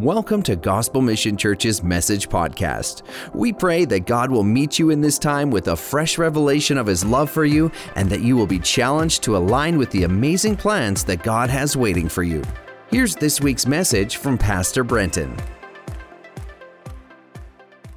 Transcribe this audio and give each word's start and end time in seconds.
Welcome 0.00 0.42
to 0.42 0.56
Gospel 0.56 1.00
Mission 1.00 1.38
Church's 1.38 1.82
Message 1.82 2.28
Podcast. 2.28 3.00
We 3.32 3.50
pray 3.50 3.86
that 3.86 4.00
God 4.04 4.30
will 4.30 4.42
meet 4.42 4.78
you 4.78 4.90
in 4.90 5.00
this 5.00 5.18
time 5.18 5.50
with 5.50 5.68
a 5.68 5.76
fresh 5.76 6.18
revelation 6.18 6.76
of 6.76 6.86
His 6.86 7.02
love 7.02 7.30
for 7.30 7.46
you 7.46 7.72
and 7.94 8.10
that 8.10 8.20
you 8.20 8.36
will 8.36 8.46
be 8.46 8.58
challenged 8.58 9.22
to 9.22 9.38
align 9.38 9.78
with 9.78 9.90
the 9.92 10.02
amazing 10.02 10.54
plans 10.54 11.02
that 11.04 11.22
God 11.22 11.48
has 11.48 11.78
waiting 11.78 12.10
for 12.10 12.22
you. 12.22 12.42
Here's 12.90 13.14
this 13.14 13.40
week's 13.40 13.66
message 13.66 14.18
from 14.18 14.36
Pastor 14.36 14.84
Brenton. 14.84 15.34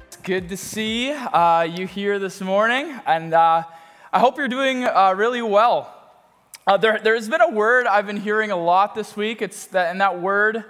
It's 0.06 0.16
good 0.22 0.48
to 0.48 0.56
see 0.56 1.12
uh, 1.12 1.64
you 1.64 1.86
here 1.86 2.18
this 2.18 2.40
morning, 2.40 2.98
and 3.04 3.34
uh, 3.34 3.64
I 4.10 4.20
hope 4.20 4.38
you're 4.38 4.48
doing 4.48 4.84
uh, 4.84 5.12
really 5.14 5.42
well. 5.42 5.94
Uh, 6.66 6.78
there, 6.78 6.98
there's 6.98 7.28
been 7.28 7.42
a 7.42 7.50
word 7.50 7.86
I've 7.86 8.06
been 8.06 8.16
hearing 8.16 8.50
a 8.50 8.56
lot 8.56 8.94
this 8.94 9.18
week. 9.18 9.42
It's 9.42 9.66
that, 9.66 9.90
and 9.90 10.00
that 10.00 10.18
word 10.18 10.64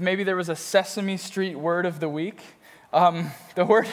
maybe 0.00 0.24
there 0.24 0.36
was 0.36 0.48
a 0.48 0.56
Sesame 0.56 1.16
Street 1.16 1.56
word 1.56 1.86
of 1.86 2.00
the 2.00 2.08
week. 2.08 2.40
Um, 2.92 3.30
the, 3.54 3.64
word, 3.64 3.88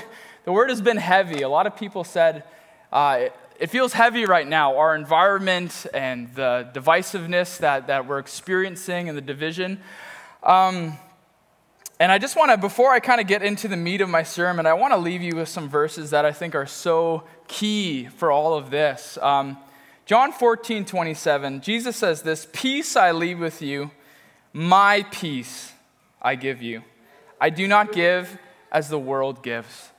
the 0.46 0.52
word 0.52 0.70
has 0.70 0.82
been 0.82 0.98
heavy. 0.98 1.42
A 1.42 1.50
lot 1.50 1.68
of 1.68 1.76
people 1.76 2.04
said 2.04 2.44
uh, 2.92 3.18
it, 3.22 3.36
it, 3.60 3.70
feels 3.70 3.94
heavy 3.94 4.26
right 4.26 4.48
now. 4.48 4.78
Our 4.78 4.96
environment 4.96 5.86
and 5.94 6.34
the 6.36 6.70
divisiveness 6.74 7.58
that, 7.60 7.88
that 7.88 8.08
we're 8.08 8.20
experiencing 8.20 9.10
and 9.10 9.18
the 9.18 9.22
division. 9.22 9.80
Um, 10.44 10.98
and 12.00 12.12
I 12.12 12.18
just 12.18 12.36
want 12.36 12.50
to, 12.52 12.58
before 12.58 12.92
I 12.92 13.00
kind 13.00 13.22
of 13.22 13.28
get 13.28 13.44
into 13.44 13.68
the 13.68 13.78
meat 13.78 14.02
of 14.02 14.10
my 14.10 14.24
sermon, 14.24 14.66
I 14.66 14.74
want 14.74 14.92
to 14.94 14.98
leave 14.98 15.22
you 15.22 15.36
with 15.36 15.50
some 15.50 15.70
verses 15.70 16.10
that 16.10 16.26
I 16.26 16.32
think 16.32 16.56
are 16.56 16.66
so 16.66 17.24
key 17.48 18.08
for 18.08 18.32
all 18.32 18.56
of 18.56 18.72
this. 18.72 19.20
Um, 19.22 19.58
John 20.08 20.32
14, 20.32 20.84
27, 20.84 21.62
Jesus 21.62 21.96
says 21.96 22.24
this 22.24 22.48
Peace 22.52 22.96
I 22.96 23.12
leave 23.12 23.40
with 23.40 23.62
you, 23.62 23.92
my 24.52 25.06
peace 25.12 25.74
I 26.22 26.36
give 26.36 26.62
you. 26.62 26.84
I 27.40 27.50
do 27.50 27.68
not 27.68 27.92
give 27.92 28.38
as 28.72 28.90
the 28.90 29.00
world 29.00 29.44
gives. 29.44 29.90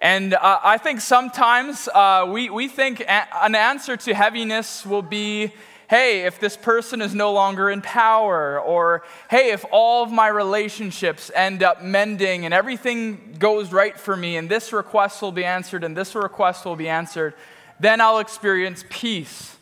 And 0.00 0.34
uh, 0.34 0.60
I 0.62 0.76
think 0.78 1.00
sometimes 1.00 1.88
uh, 1.88 2.26
we, 2.30 2.50
we 2.50 2.68
think 2.68 3.02
an 3.08 3.54
answer 3.54 3.96
to 3.96 4.14
heaviness 4.14 4.84
will 4.84 5.02
be 5.02 5.52
hey, 5.88 6.22
if 6.22 6.40
this 6.40 6.56
person 6.56 7.02
is 7.02 7.14
no 7.14 7.32
longer 7.32 7.70
in 7.70 7.82
power, 7.82 8.58
or 8.58 9.04
hey, 9.30 9.52
if 9.52 9.64
all 9.70 10.02
of 10.02 10.10
my 10.10 10.28
relationships 10.28 11.30
end 11.34 11.62
up 11.62 11.82
mending 11.82 12.44
and 12.44 12.54
everything 12.54 13.36
goes 13.38 13.70
right 13.72 13.98
for 13.98 14.16
me, 14.16 14.36
and 14.36 14.48
this 14.48 14.72
request 14.72 15.20
will 15.22 15.30
be 15.30 15.44
answered, 15.44 15.84
and 15.84 15.96
this 15.96 16.14
request 16.14 16.64
will 16.64 16.74
be 16.74 16.88
answered, 16.88 17.34
then 17.78 18.00
I'll 18.00 18.18
experience 18.18 18.84
peace. 18.88 19.56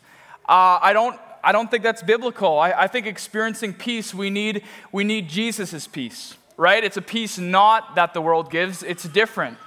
Uh, 0.47 0.79
I 0.81 0.93
don't 0.93 1.19
I 1.43 1.51
don't 1.51 1.69
think 1.69 1.83
that's 1.83 2.01
biblical. 2.01 2.57
I, 2.57 2.71
I 2.71 2.87
think 2.87 3.05
experiencing 3.05 3.73
peace, 3.73 4.13
we 4.13 4.29
need, 4.29 4.63
we 4.91 5.03
need 5.03 5.27
Jesus' 5.27 5.87
peace, 5.87 6.35
right? 6.55 6.83
It's 6.83 6.97
a 6.97 7.01
peace 7.01 7.37
not 7.37 7.95
that 7.95 8.13
the 8.13 8.21
world 8.21 8.49
gives, 8.49 8.81
it's 8.81 9.03
different. 9.03 9.57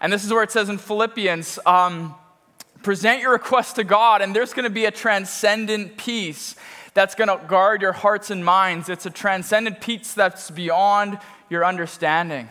And 0.00 0.12
this 0.12 0.24
is 0.24 0.32
where 0.32 0.42
it 0.42 0.52
says 0.52 0.68
in 0.68 0.78
Philippians 0.78 1.58
um, 1.66 2.14
present 2.82 3.20
your 3.20 3.32
request 3.32 3.76
to 3.76 3.84
God, 3.84 4.22
and 4.22 4.36
there's 4.36 4.52
going 4.52 4.64
to 4.64 4.70
be 4.70 4.84
a 4.84 4.90
transcendent 4.90 5.96
peace 5.96 6.54
that's 6.92 7.16
going 7.16 7.28
to 7.28 7.44
guard 7.46 7.82
your 7.82 7.92
hearts 7.92 8.30
and 8.30 8.44
minds. 8.44 8.88
It's 8.88 9.06
a 9.06 9.10
transcendent 9.10 9.80
peace 9.80 10.14
that's 10.14 10.50
beyond 10.50 11.18
your 11.50 11.64
understanding. 11.64 12.48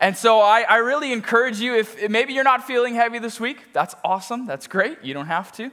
And 0.00 0.16
so 0.16 0.40
I, 0.40 0.62
I, 0.62 0.76
really 0.76 1.12
encourage 1.12 1.58
you, 1.60 1.74
if 1.74 2.08
maybe 2.08 2.32
you're 2.32 2.44
not 2.44 2.66
feeling 2.66 2.94
heavy 2.94 3.18
this 3.18 3.38
week, 3.38 3.72
that's 3.74 3.94
awesome, 4.02 4.46
that's 4.46 4.66
great, 4.66 5.02
you 5.02 5.12
don't 5.12 5.26
have 5.26 5.52
to. 5.52 5.70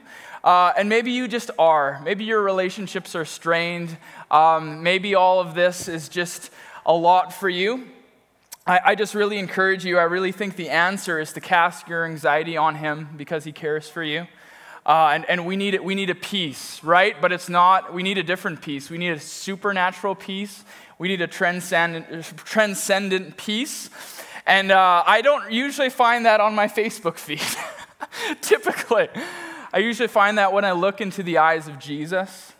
Uh, 0.48 0.72
and 0.78 0.88
maybe 0.88 1.10
you 1.10 1.28
just 1.28 1.50
are. 1.58 2.00
Maybe 2.02 2.24
your 2.24 2.40
relationships 2.40 3.14
are 3.14 3.26
strained. 3.26 3.94
Um, 4.30 4.82
maybe 4.82 5.14
all 5.14 5.40
of 5.40 5.54
this 5.54 5.88
is 5.88 6.08
just 6.08 6.50
a 6.86 6.94
lot 6.94 7.34
for 7.34 7.50
you. 7.50 7.86
I, 8.66 8.80
I 8.82 8.94
just 8.94 9.14
really 9.14 9.36
encourage 9.36 9.84
you. 9.84 9.98
I 9.98 10.04
really 10.04 10.32
think 10.32 10.56
the 10.56 10.70
answer 10.70 11.20
is 11.20 11.34
to 11.34 11.42
cast 11.42 11.86
your 11.86 12.06
anxiety 12.06 12.56
on 12.56 12.76
Him 12.76 13.10
because 13.14 13.44
He 13.44 13.52
cares 13.52 13.90
for 13.90 14.02
you. 14.02 14.26
Uh, 14.86 15.10
and, 15.12 15.26
and 15.26 15.44
we 15.44 15.54
need 15.54 15.78
we 15.80 15.94
need 15.94 16.08
a 16.08 16.14
peace, 16.14 16.82
right? 16.82 17.20
But 17.20 17.30
it's 17.30 17.50
not, 17.50 17.92
we 17.92 18.02
need 18.02 18.16
a 18.16 18.22
different 18.22 18.62
peace. 18.62 18.88
We 18.88 18.96
need 18.96 19.10
a 19.10 19.20
supernatural 19.20 20.14
peace. 20.14 20.64
We 20.98 21.08
need 21.08 21.20
a 21.20 21.26
transcendent, 21.26 22.24
transcendent 22.38 23.36
peace. 23.36 23.90
And 24.46 24.72
uh, 24.72 25.02
I 25.06 25.20
don't 25.20 25.52
usually 25.52 25.90
find 25.90 26.24
that 26.24 26.40
on 26.40 26.54
my 26.54 26.68
Facebook 26.68 27.18
feed, 27.18 27.42
typically. 28.40 29.10
I 29.72 29.78
usually 29.78 30.08
find 30.08 30.38
that 30.38 30.52
when 30.52 30.64
I 30.64 30.72
look 30.72 31.00
into 31.00 31.22
the 31.22 31.38
eyes 31.38 31.68
of 31.68 31.78
Jesus 31.78 32.52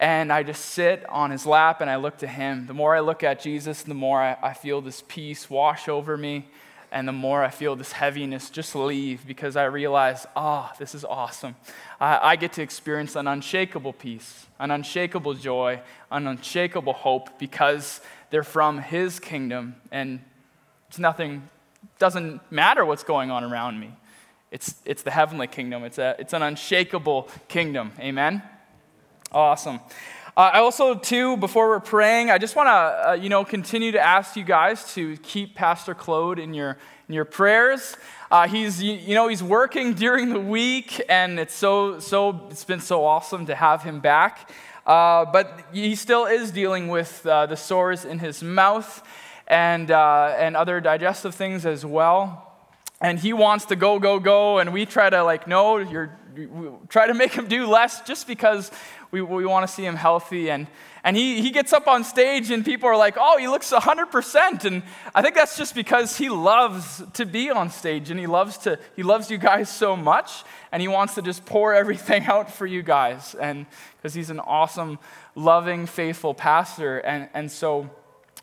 and 0.00 0.32
I 0.32 0.42
just 0.42 0.64
sit 0.64 1.08
on 1.08 1.30
his 1.30 1.46
lap 1.46 1.80
and 1.80 1.88
I 1.88 1.96
look 1.96 2.18
to 2.18 2.26
him. 2.26 2.66
The 2.66 2.74
more 2.74 2.96
I 2.96 3.00
look 3.00 3.22
at 3.22 3.40
Jesus, 3.40 3.82
the 3.82 3.94
more 3.94 4.20
I, 4.20 4.36
I 4.42 4.52
feel 4.52 4.80
this 4.80 5.04
peace 5.06 5.48
wash 5.48 5.88
over 5.88 6.16
me 6.16 6.48
and 6.90 7.06
the 7.06 7.12
more 7.12 7.44
I 7.44 7.50
feel 7.50 7.76
this 7.76 7.92
heaviness 7.92 8.50
just 8.50 8.74
leave 8.74 9.24
because 9.24 9.54
I 9.54 9.64
realize, 9.64 10.26
ah, 10.34 10.70
oh, 10.72 10.76
this 10.80 10.96
is 10.96 11.04
awesome. 11.04 11.54
I, 12.00 12.18
I, 12.32 12.36
get 12.36 12.52
to 12.54 12.62
experience 12.62 13.14
an 13.14 13.28
unshakable 13.28 13.92
peace, 13.92 14.46
an 14.58 14.72
unshakable 14.72 15.34
joy, 15.34 15.80
an 16.10 16.26
unshakable 16.26 16.92
hope 16.92 17.38
because 17.38 18.00
they're 18.30 18.42
from 18.42 18.78
His 18.78 19.20
kingdom 19.20 19.76
and 19.92 20.20
it's 20.88 20.98
nothing, 20.98 21.48
doesn't 22.00 22.40
matter 22.50 22.84
what's 22.84 23.04
going 23.04 23.30
on 23.30 23.44
around 23.44 23.78
me. 23.80 23.94
It's, 24.52 24.74
it's 24.84 25.02
the 25.02 25.10
heavenly 25.10 25.46
kingdom. 25.46 25.82
It's, 25.82 25.96
a, 25.96 26.14
it's 26.18 26.34
an 26.34 26.42
unshakable 26.42 27.30
kingdom. 27.48 27.90
Amen? 27.98 28.42
Awesome. 29.32 29.80
Uh, 30.36 30.50
I 30.52 30.58
also, 30.58 30.94
too, 30.94 31.38
before 31.38 31.68
we're 31.68 31.80
praying, 31.80 32.30
I 32.30 32.36
just 32.36 32.54
want 32.54 32.66
to, 32.66 32.70
uh, 33.10 33.12
you 33.14 33.30
know, 33.30 33.46
continue 33.46 33.92
to 33.92 33.98
ask 33.98 34.36
you 34.36 34.44
guys 34.44 34.92
to 34.92 35.16
keep 35.18 35.54
Pastor 35.54 35.94
Claude 35.94 36.38
in 36.38 36.52
your, 36.52 36.76
in 37.08 37.14
your 37.14 37.24
prayers. 37.24 37.96
Uh, 38.30 38.46
he's, 38.46 38.82
you, 38.82 38.92
you, 38.92 39.14
know, 39.14 39.26
he's 39.26 39.42
working 39.42 39.94
during 39.94 40.34
the 40.34 40.40
week, 40.40 41.00
and 41.08 41.40
it's 41.40 41.54
so, 41.54 41.98
so, 41.98 42.46
it's 42.50 42.64
been 42.64 42.80
so 42.80 43.06
awesome 43.06 43.46
to 43.46 43.54
have 43.54 43.82
him 43.82 44.00
back. 44.00 44.50
Uh, 44.86 45.24
but 45.24 45.64
he 45.72 45.94
still 45.94 46.26
is 46.26 46.50
dealing 46.50 46.88
with 46.88 47.24
uh, 47.24 47.46
the 47.46 47.56
sores 47.56 48.04
in 48.04 48.18
his 48.18 48.42
mouth 48.42 49.02
and, 49.46 49.90
and 49.90 50.58
other 50.58 50.78
digestive 50.78 51.34
things 51.34 51.64
as 51.64 51.86
well 51.86 52.51
and 53.02 53.18
he 53.18 53.32
wants 53.32 53.66
to 53.66 53.76
go, 53.76 53.98
go, 53.98 54.20
go, 54.20 54.60
and 54.60 54.72
we 54.72 54.86
try 54.86 55.10
to 55.10 55.24
like, 55.24 55.48
no, 55.48 55.78
you're, 55.78 56.16
try 56.88 57.08
to 57.08 57.14
make 57.14 57.32
him 57.32 57.48
do 57.48 57.66
less 57.66 58.00
just 58.02 58.28
because 58.28 58.70
we, 59.10 59.20
we 59.20 59.44
want 59.44 59.66
to 59.66 59.72
see 59.72 59.84
him 59.84 59.96
healthy. 59.96 60.50
And, 60.50 60.68
and 61.02 61.16
he, 61.16 61.42
he 61.42 61.50
gets 61.50 61.72
up 61.72 61.88
on 61.88 62.04
stage 62.04 62.52
and 62.52 62.64
people 62.64 62.88
are 62.88 62.96
like, 62.96 63.16
oh, 63.18 63.38
he 63.38 63.48
looks 63.48 63.72
100%. 63.72 64.64
And 64.64 64.84
I 65.16 65.20
think 65.20 65.34
that's 65.34 65.58
just 65.58 65.74
because 65.74 66.16
he 66.16 66.30
loves 66.30 67.02
to 67.14 67.26
be 67.26 67.50
on 67.50 67.70
stage 67.70 68.10
and 68.10 68.20
he 68.20 68.28
loves, 68.28 68.56
to, 68.58 68.78
he 68.94 69.02
loves 69.02 69.32
you 69.32 69.36
guys 69.36 69.68
so 69.68 69.96
much 69.96 70.44
and 70.70 70.80
he 70.80 70.86
wants 70.86 71.16
to 71.16 71.22
just 71.22 71.44
pour 71.44 71.74
everything 71.82 72.24
out 72.26 72.52
for 72.52 72.66
you 72.66 72.84
guys. 72.84 73.34
And 73.34 73.66
because 73.96 74.14
he's 74.14 74.30
an 74.30 74.38
awesome, 74.38 75.00
loving, 75.34 75.86
faithful 75.86 76.34
pastor. 76.34 76.98
And, 77.00 77.28
and 77.34 77.50
so 77.50 77.90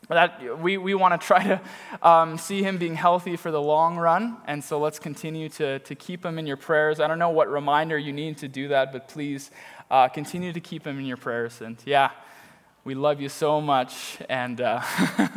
that 0.08 0.58
we, 0.58 0.76
we 0.76 0.94
want 0.94 1.20
to 1.20 1.24
try 1.24 1.44
to 1.44 1.60
um, 2.02 2.36
see 2.36 2.62
him 2.62 2.78
being 2.78 2.96
healthy 2.96 3.36
for 3.36 3.50
the 3.50 3.60
long 3.60 3.96
run. 3.96 4.38
And 4.46 4.62
so 4.62 4.80
let's 4.80 4.98
continue 4.98 5.48
to, 5.50 5.78
to 5.80 5.94
keep 5.94 6.24
him 6.24 6.38
in 6.38 6.46
your 6.46 6.56
prayers. 6.56 6.98
I 6.98 7.06
don't 7.06 7.18
know 7.18 7.30
what 7.30 7.48
reminder 7.48 7.96
you 7.96 8.12
need 8.12 8.38
to 8.38 8.48
do 8.48 8.68
that, 8.68 8.92
but 8.92 9.08
please 9.08 9.50
uh, 9.90 10.08
continue 10.08 10.52
to 10.52 10.60
keep 10.60 10.86
him 10.86 10.98
in 10.98 11.04
your 11.04 11.16
prayers. 11.16 11.60
And 11.60 11.76
yeah, 11.84 12.10
we 12.84 12.94
love 12.94 13.20
you 13.20 13.28
so 13.28 13.60
much. 13.60 14.18
And 14.28 14.60
uh, 14.60 14.82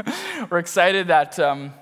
we're 0.49 0.59
excited 0.59 1.07
that 1.07 1.37
um, 1.39 1.73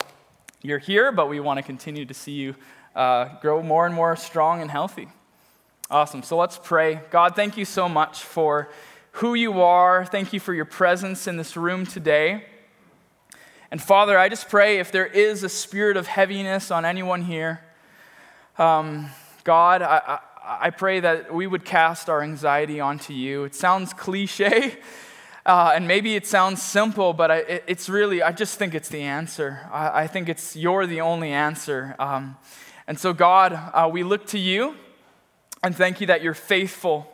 you're 0.62 0.80
here, 0.80 1.12
but 1.12 1.30
we 1.30 1.40
want 1.40 1.58
to 1.58 1.64
continue 1.64 2.06
to 2.06 2.14
see 2.14 2.34
you 2.34 2.56
uh, 2.96 3.40
grow 3.40 3.64
more 3.64 3.86
and 3.86 3.96
more 3.96 4.16
strong 4.16 4.62
and 4.62 4.70
healthy. 4.70 5.08
Awesome. 5.90 6.24
So 6.24 6.38
let's 6.38 6.58
pray. 6.58 7.02
God, 7.10 7.36
thank 7.36 7.58
you 7.58 7.66
so 7.66 7.88
much 7.88 8.24
for 8.24 8.70
who 9.14 9.34
you 9.34 9.62
are. 9.62 10.06
Thank 10.06 10.34
you 10.34 10.40
for 10.40 10.54
your 10.54 10.66
presence 10.66 11.28
in 11.28 11.38
this 11.38 11.58
room 11.58 11.86
today. 11.86 12.46
And 13.72 13.82
Father, 13.82 14.20
I 14.20 14.28
just 14.28 14.50
pray 14.50 14.80
if 14.80 14.92
there 14.92 15.06
is 15.06 15.44
a 15.44 15.50
spirit 15.50 15.96
of 15.96 16.06
heaviness 16.06 16.72
on 16.72 16.84
anyone 16.84 17.22
here, 17.22 17.62
um, 18.58 19.10
God, 19.46 19.82
I, 19.82 20.20
I, 20.44 20.66
I, 20.66 20.70
pray 20.72 21.00
that 21.00 21.34
we 21.34 21.48
would 21.48 21.64
cast 21.64 22.10
our 22.10 22.22
anxiety 22.22 22.82
onto 22.82 23.14
you. 23.14 23.46
It 23.46 23.56
sounds 23.56 23.94
cliche, 23.94 24.78
uh, 25.46 25.72
and 25.74 25.88
maybe 25.88 26.18
it 26.18 26.28
sounds 26.28 26.62
simple, 26.62 27.14
but 27.14 27.32
I, 27.32 27.38
it, 27.38 27.64
it's 27.66 27.88
really, 27.88 28.22
I 28.22 28.34
just 28.34 28.60
think 28.60 28.76
it's 28.76 28.90
the 28.90 29.04
answer. 29.04 29.62
I, 29.72 30.02
I 30.02 30.08
think 30.08 30.28
it's, 30.28 30.54
you're 30.54 30.86
the 30.86 31.00
only 31.00 31.32
answer. 31.32 31.96
Um, 31.98 32.36
and 32.88 33.00
so, 33.00 33.14
God, 33.14 33.54
uh, 33.54 33.90
we 33.90 34.04
look 34.04 34.26
to 34.28 34.38
you 34.38 34.76
and 35.64 35.74
thank 35.74 36.02
you 36.02 36.08
that 36.08 36.22
you're 36.22 36.34
faithful 36.34 37.08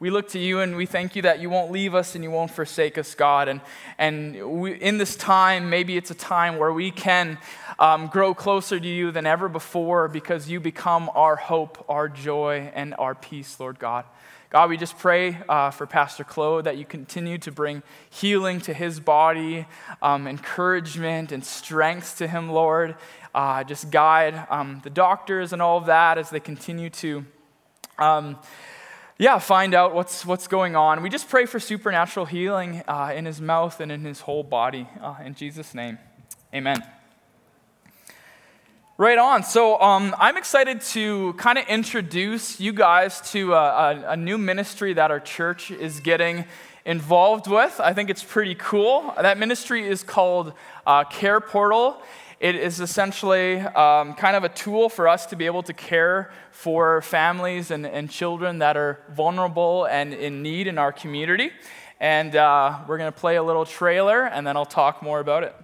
we 0.00 0.08
look 0.08 0.30
to 0.30 0.38
you 0.38 0.60
and 0.60 0.76
we 0.76 0.86
thank 0.86 1.14
you 1.14 1.20
that 1.22 1.40
you 1.40 1.50
won't 1.50 1.70
leave 1.70 1.94
us 1.94 2.14
and 2.14 2.24
you 2.24 2.30
won't 2.30 2.50
forsake 2.50 2.96
us, 2.96 3.14
God. 3.14 3.48
And, 3.48 3.60
and 3.98 4.60
we, 4.62 4.72
in 4.72 4.96
this 4.96 5.14
time, 5.14 5.68
maybe 5.68 5.98
it's 5.98 6.10
a 6.10 6.14
time 6.14 6.56
where 6.56 6.72
we 6.72 6.90
can 6.90 7.36
um, 7.78 8.06
grow 8.06 8.32
closer 8.32 8.80
to 8.80 8.88
you 8.88 9.10
than 9.10 9.26
ever 9.26 9.46
before 9.46 10.08
because 10.08 10.48
you 10.48 10.58
become 10.58 11.10
our 11.14 11.36
hope, 11.36 11.84
our 11.86 12.08
joy, 12.08 12.72
and 12.74 12.94
our 12.98 13.14
peace, 13.14 13.60
Lord 13.60 13.78
God. 13.78 14.06
God, 14.48 14.70
we 14.70 14.78
just 14.78 14.98
pray 14.98 15.36
uh, 15.50 15.70
for 15.70 15.86
Pastor 15.86 16.24
Claude 16.24 16.64
that 16.64 16.78
you 16.78 16.86
continue 16.86 17.36
to 17.36 17.52
bring 17.52 17.82
healing 18.08 18.58
to 18.62 18.72
his 18.72 19.00
body, 19.00 19.66
um, 20.00 20.26
encouragement 20.26 21.30
and 21.30 21.44
strength 21.44 22.16
to 22.16 22.26
him, 22.26 22.48
Lord. 22.48 22.96
Uh, 23.34 23.64
just 23.64 23.90
guide 23.90 24.46
um, 24.48 24.80
the 24.82 24.90
doctors 24.90 25.52
and 25.52 25.60
all 25.60 25.76
of 25.76 25.86
that 25.86 26.16
as 26.16 26.30
they 26.30 26.40
continue 26.40 26.88
to. 26.88 27.26
Um, 27.98 28.38
yeah, 29.20 29.38
find 29.38 29.74
out 29.74 29.94
what's, 29.94 30.24
what's 30.24 30.48
going 30.48 30.74
on. 30.74 31.02
We 31.02 31.10
just 31.10 31.28
pray 31.28 31.44
for 31.44 31.60
supernatural 31.60 32.24
healing 32.24 32.82
uh, 32.88 33.12
in 33.14 33.26
his 33.26 33.38
mouth 33.38 33.78
and 33.78 33.92
in 33.92 34.02
his 34.02 34.22
whole 34.22 34.42
body. 34.42 34.88
Uh, 34.98 35.16
in 35.22 35.34
Jesus' 35.34 35.74
name, 35.74 35.98
amen. 36.54 36.82
Right 38.96 39.18
on. 39.18 39.42
So 39.42 39.78
um, 39.78 40.16
I'm 40.18 40.38
excited 40.38 40.80
to 40.92 41.34
kind 41.34 41.58
of 41.58 41.66
introduce 41.66 42.60
you 42.60 42.72
guys 42.72 43.20
to 43.32 43.52
a, 43.52 43.56
a, 43.56 44.04
a, 44.12 44.16
new 44.16 44.38
ministry 44.38 44.94
that 44.94 45.10
our 45.10 45.20
church 45.20 45.70
is 45.70 46.00
getting 46.00 46.46
involved 46.90 47.46
with. 47.46 47.78
I 47.78 47.94
think 47.94 48.10
it's 48.10 48.24
pretty 48.24 48.56
cool. 48.56 49.14
That 49.16 49.38
ministry 49.38 49.86
is 49.86 50.02
called 50.02 50.52
uh, 50.84 51.04
Care 51.04 51.40
Portal. 51.40 52.02
It 52.40 52.56
is 52.56 52.80
essentially 52.80 53.60
um, 53.60 54.14
kind 54.14 54.34
of 54.34 54.42
a 54.42 54.48
tool 54.48 54.88
for 54.88 55.06
us 55.06 55.26
to 55.26 55.36
be 55.36 55.46
able 55.46 55.62
to 55.62 55.72
care 55.72 56.32
for 56.50 57.00
families 57.02 57.70
and, 57.70 57.86
and 57.86 58.10
children 58.10 58.58
that 58.58 58.76
are 58.76 58.98
vulnerable 59.14 59.84
and 59.84 60.12
in 60.12 60.42
need 60.42 60.66
in 60.66 60.78
our 60.78 60.90
community. 60.90 61.52
And 62.00 62.34
uh, 62.34 62.80
we're 62.88 62.98
going 62.98 63.12
to 63.12 63.20
play 63.20 63.36
a 63.36 63.42
little 63.42 63.64
trailer, 63.64 64.24
and 64.24 64.44
then 64.44 64.56
I'll 64.56 64.66
talk 64.66 65.00
more 65.00 65.20
about 65.20 65.44
it. 65.44 65.54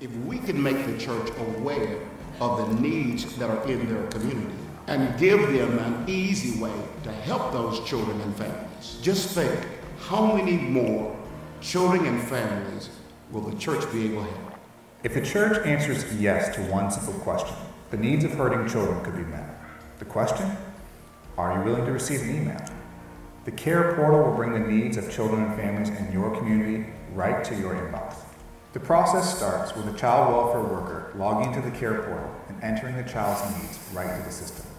If 0.00 0.14
we 0.28 0.38
can 0.38 0.62
make 0.62 0.86
the 0.86 0.96
church 0.96 1.28
aware 1.38 1.98
of 2.40 2.58
the 2.58 2.80
needs 2.80 3.36
that 3.36 3.50
are 3.50 3.68
in 3.68 3.92
their 3.92 4.06
community 4.06 4.59
and 4.90 5.16
give 5.18 5.40
them 5.52 5.78
an 5.78 6.04
easy 6.08 6.60
way 6.60 6.72
to 7.04 7.12
help 7.12 7.52
those 7.52 7.80
children 7.88 8.20
and 8.20 8.36
families, 8.36 8.98
just 9.00 9.30
think 9.30 9.66
how 10.00 10.34
many 10.34 10.56
more 10.56 11.16
children 11.60 12.04
and 12.06 12.20
families 12.28 12.90
will 13.30 13.42
the 13.42 13.56
church 13.56 13.90
be 13.92 14.06
able 14.06 14.24
to 14.24 14.30
help? 14.30 14.54
If 15.04 15.14
the 15.14 15.22
church 15.22 15.64
answers 15.64 16.12
yes 16.16 16.54
to 16.56 16.62
one 16.62 16.90
simple 16.90 17.14
question, 17.20 17.56
the 17.90 17.96
needs 17.96 18.24
of 18.24 18.32
hurting 18.32 18.68
children 18.68 19.02
could 19.04 19.16
be 19.16 19.22
met. 19.22 19.48
The 20.00 20.04
question? 20.06 20.50
Are 21.38 21.56
you 21.56 21.64
willing 21.64 21.86
to 21.86 21.92
receive 21.92 22.22
an 22.22 22.34
email? 22.34 22.64
The 23.44 23.52
Care 23.52 23.94
Portal 23.94 24.24
will 24.24 24.36
bring 24.36 24.52
the 24.52 24.68
needs 24.68 24.96
of 24.96 25.10
children 25.10 25.44
and 25.44 25.54
families 25.54 25.88
in 25.88 26.12
your 26.12 26.36
community 26.36 26.86
right 27.14 27.44
to 27.44 27.54
your 27.54 27.74
inbox. 27.74 28.16
The 28.72 28.80
process 28.80 29.36
starts 29.36 29.74
with 29.74 29.88
a 29.88 29.96
child 29.96 30.32
welfare 30.32 30.62
worker 30.62 31.12
logging 31.16 31.54
into 31.54 31.68
the 31.68 31.76
Care 31.76 32.02
Portal 32.02 32.34
and 32.48 32.62
entering 32.62 32.96
the 32.96 33.04
child's 33.04 33.42
needs 33.56 33.78
right 33.94 34.16
to 34.16 34.22
the 34.24 34.32
system. 34.32 34.69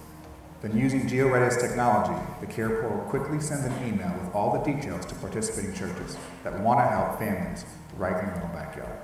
Then, 0.62 0.78
using 0.78 1.08
GeoRedis 1.08 1.60
technology, 1.60 2.22
the 2.40 2.46
Care 2.46 2.82
Portal 2.82 3.00
quickly 3.10 3.40
sends 3.40 3.66
an 3.66 3.74
email 3.88 4.14
with 4.22 4.36
all 4.36 4.54
the 4.54 4.72
details 4.72 5.08
to 5.08 5.16
participating 5.16 5.74
churches 5.74 6.18
that 6.44 6.60
want 6.60 6.80
to 6.80 6.86
help 6.86 7.18
families 7.18 7.66
right 7.98 8.24
in 8.24 8.30
their 8.30 8.44
own 8.44 8.52
backyard. 8.52 9.00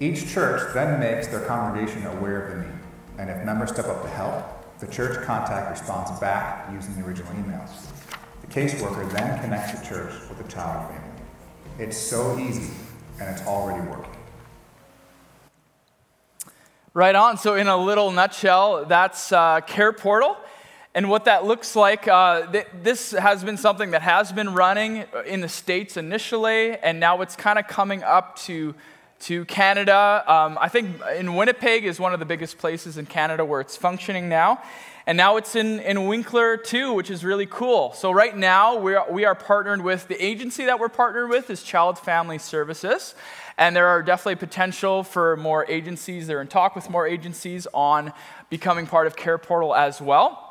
Each 0.00 0.26
church 0.26 0.72
then 0.72 0.98
makes 0.98 1.26
their 1.26 1.40
congregation 1.40 2.06
aware 2.06 2.46
of 2.46 2.56
the 2.56 2.62
need, 2.64 2.78
and 3.18 3.28
if 3.28 3.44
members 3.44 3.70
step 3.70 3.84
up 3.86 4.02
to 4.02 4.08
help, 4.08 4.78
the 4.80 4.86
church 4.86 5.22
contact 5.26 5.70
responds 5.70 6.18
back 6.20 6.72
using 6.72 6.94
the 6.96 7.06
original 7.06 7.32
emails. 7.34 7.70
The 8.40 8.46
caseworker 8.46 9.10
then 9.12 9.40
connects 9.42 9.78
the 9.78 9.86
church 9.86 10.12
with 10.28 10.38
the 10.38 10.50
child 10.50 10.88
family. 10.88 11.22
It's 11.78 11.98
so 11.98 12.38
easy, 12.38 12.72
and 13.20 13.28
it's 13.28 13.46
already 13.46 13.86
working. 13.88 14.10
Right 16.94 17.14
on. 17.14 17.36
So, 17.36 17.56
in 17.56 17.66
a 17.66 17.76
little 17.76 18.10
nutshell, 18.10 18.84
that's 18.86 19.32
uh, 19.32 19.60
Care 19.62 19.92
Portal. 19.92 20.36
And 20.96 21.10
what 21.10 21.24
that 21.24 21.44
looks 21.44 21.74
like, 21.74 22.06
uh, 22.06 22.46
th- 22.52 22.68
this 22.82 23.10
has 23.10 23.42
been 23.42 23.56
something 23.56 23.90
that 23.90 24.02
has 24.02 24.30
been 24.30 24.54
running 24.54 25.04
in 25.26 25.40
the 25.40 25.48
States 25.48 25.96
initially, 25.96 26.76
and 26.78 27.00
now 27.00 27.20
it's 27.20 27.34
kind 27.34 27.58
of 27.58 27.66
coming 27.66 28.04
up 28.04 28.36
to, 28.42 28.76
to 29.22 29.44
Canada. 29.46 30.22
Um, 30.28 30.56
I 30.60 30.68
think 30.68 31.00
in 31.16 31.34
Winnipeg 31.34 31.84
is 31.84 31.98
one 31.98 32.14
of 32.14 32.20
the 32.20 32.26
biggest 32.26 32.58
places 32.58 32.96
in 32.96 33.06
Canada 33.06 33.44
where 33.44 33.60
it's 33.60 33.76
functioning 33.76 34.28
now. 34.28 34.62
And 35.04 35.18
now 35.18 35.36
it's 35.36 35.56
in, 35.56 35.80
in 35.80 36.06
Winkler 36.06 36.56
too, 36.56 36.92
which 36.92 37.10
is 37.10 37.24
really 37.24 37.46
cool. 37.46 37.92
So, 37.92 38.12
right 38.12 38.34
now, 38.34 38.76
we 38.76 38.94
are, 38.94 39.10
we 39.10 39.24
are 39.24 39.34
partnered 39.34 39.82
with 39.82 40.06
the 40.06 40.24
agency 40.24 40.64
that 40.66 40.78
we're 40.78 40.88
partnered 40.88 41.28
with 41.28 41.50
is 41.50 41.64
Child 41.64 41.98
Family 41.98 42.38
Services. 42.38 43.16
And 43.58 43.74
there 43.74 43.88
are 43.88 44.00
definitely 44.00 44.36
potential 44.36 45.02
for 45.02 45.36
more 45.36 45.66
agencies. 45.66 46.28
They're 46.28 46.40
in 46.40 46.46
talk 46.46 46.76
with 46.76 46.88
more 46.88 47.06
agencies 47.06 47.66
on 47.74 48.12
becoming 48.48 48.86
part 48.86 49.08
of 49.08 49.16
Care 49.16 49.38
Portal 49.38 49.74
as 49.74 50.00
well. 50.00 50.43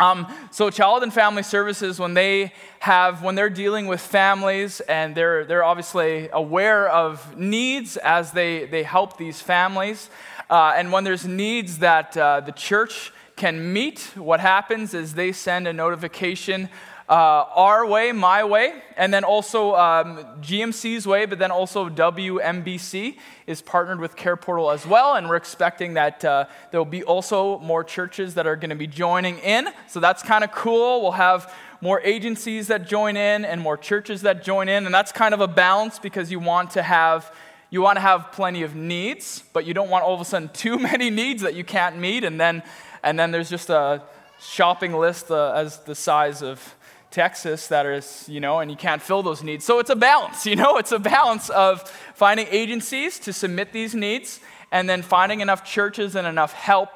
Um, 0.00 0.26
so 0.50 0.70
child 0.70 1.02
and 1.02 1.12
family 1.12 1.42
services 1.42 2.00
when 2.00 2.14
they 2.14 2.54
have 2.78 3.22
when 3.22 3.34
they're 3.34 3.50
dealing 3.50 3.86
with 3.86 4.00
families 4.00 4.80
and 4.80 5.14
they're 5.14 5.44
they're 5.44 5.62
obviously 5.62 6.30
aware 6.32 6.88
of 6.88 7.36
needs 7.36 7.98
as 7.98 8.32
they 8.32 8.64
they 8.64 8.82
help 8.82 9.18
these 9.18 9.42
families 9.42 10.08
uh, 10.48 10.72
and 10.74 10.90
when 10.90 11.04
there's 11.04 11.26
needs 11.26 11.80
that 11.80 12.16
uh, 12.16 12.40
the 12.40 12.52
church 12.52 13.12
can 13.36 13.74
meet 13.74 14.12
what 14.16 14.40
happens 14.40 14.94
is 14.94 15.12
they 15.12 15.32
send 15.32 15.68
a 15.68 15.72
notification 15.72 16.70
uh, 17.10 17.44
our 17.56 17.84
way, 17.84 18.12
my 18.12 18.44
way, 18.44 18.72
and 18.96 19.12
then 19.12 19.24
also 19.24 19.74
um, 19.74 20.18
GMC's 20.40 21.08
way, 21.08 21.26
but 21.26 21.40
then 21.40 21.50
also 21.50 21.88
WMBC 21.88 23.16
is 23.48 23.60
partnered 23.60 23.98
with 23.98 24.14
Care 24.14 24.36
Portal 24.36 24.70
as 24.70 24.86
well, 24.86 25.16
and 25.16 25.28
we're 25.28 25.34
expecting 25.34 25.94
that 25.94 26.24
uh, 26.24 26.44
there 26.70 26.78
will 26.78 26.84
be 26.84 27.02
also 27.02 27.58
more 27.58 27.82
churches 27.82 28.34
that 28.34 28.46
are 28.46 28.54
going 28.54 28.70
to 28.70 28.76
be 28.76 28.86
joining 28.86 29.38
in. 29.40 29.68
So 29.88 29.98
that's 29.98 30.22
kind 30.22 30.44
of 30.44 30.52
cool. 30.52 31.02
We'll 31.02 31.10
have 31.10 31.52
more 31.80 32.00
agencies 32.02 32.68
that 32.68 32.86
join 32.86 33.16
in 33.16 33.44
and 33.44 33.60
more 33.60 33.76
churches 33.76 34.22
that 34.22 34.44
join 34.44 34.68
in, 34.68 34.86
and 34.86 34.94
that's 34.94 35.10
kind 35.10 35.34
of 35.34 35.40
a 35.40 35.48
balance 35.48 35.98
because 35.98 36.30
you 36.30 36.38
want 36.38 36.70
to 36.72 36.82
have 36.82 37.34
you 37.70 37.80
want 37.80 37.96
to 37.96 38.00
have 38.00 38.30
plenty 38.32 38.62
of 38.62 38.76
needs, 38.76 39.42
but 39.52 39.64
you 39.64 39.74
don't 39.74 39.90
want 39.90 40.04
all 40.04 40.14
of 40.14 40.20
a 40.20 40.24
sudden 40.24 40.48
too 40.52 40.78
many 40.78 41.10
needs 41.10 41.42
that 41.42 41.54
you 41.54 41.64
can't 41.64 41.98
meet, 41.98 42.22
and 42.22 42.40
then 42.40 42.62
and 43.02 43.18
then 43.18 43.32
there's 43.32 43.50
just 43.50 43.68
a 43.68 44.00
shopping 44.40 44.92
list 44.92 45.32
uh, 45.32 45.52
as 45.56 45.78
the 45.80 45.94
size 45.96 46.40
of 46.40 46.76
Texas 47.10 47.66
that 47.68 47.86
is, 47.86 48.24
you 48.28 48.40
know, 48.40 48.60
and 48.60 48.70
you 48.70 48.76
can't 48.76 49.02
fill 49.02 49.22
those 49.22 49.42
needs. 49.42 49.64
So 49.64 49.78
it's 49.78 49.90
a 49.90 49.96
balance, 49.96 50.46
you 50.50 50.56
know, 50.56 50.76
it's 50.76 50.92
a 50.92 50.98
balance 50.98 51.50
of 51.50 51.88
finding 52.14 52.46
agencies 52.50 53.18
to 53.20 53.32
submit 53.32 53.72
these 53.72 53.94
needs 53.94 54.40
and 54.72 54.88
then 54.88 55.02
finding 55.02 55.40
enough 55.40 55.64
churches 55.64 56.14
and 56.14 56.26
enough 56.26 56.52
help 56.52 56.90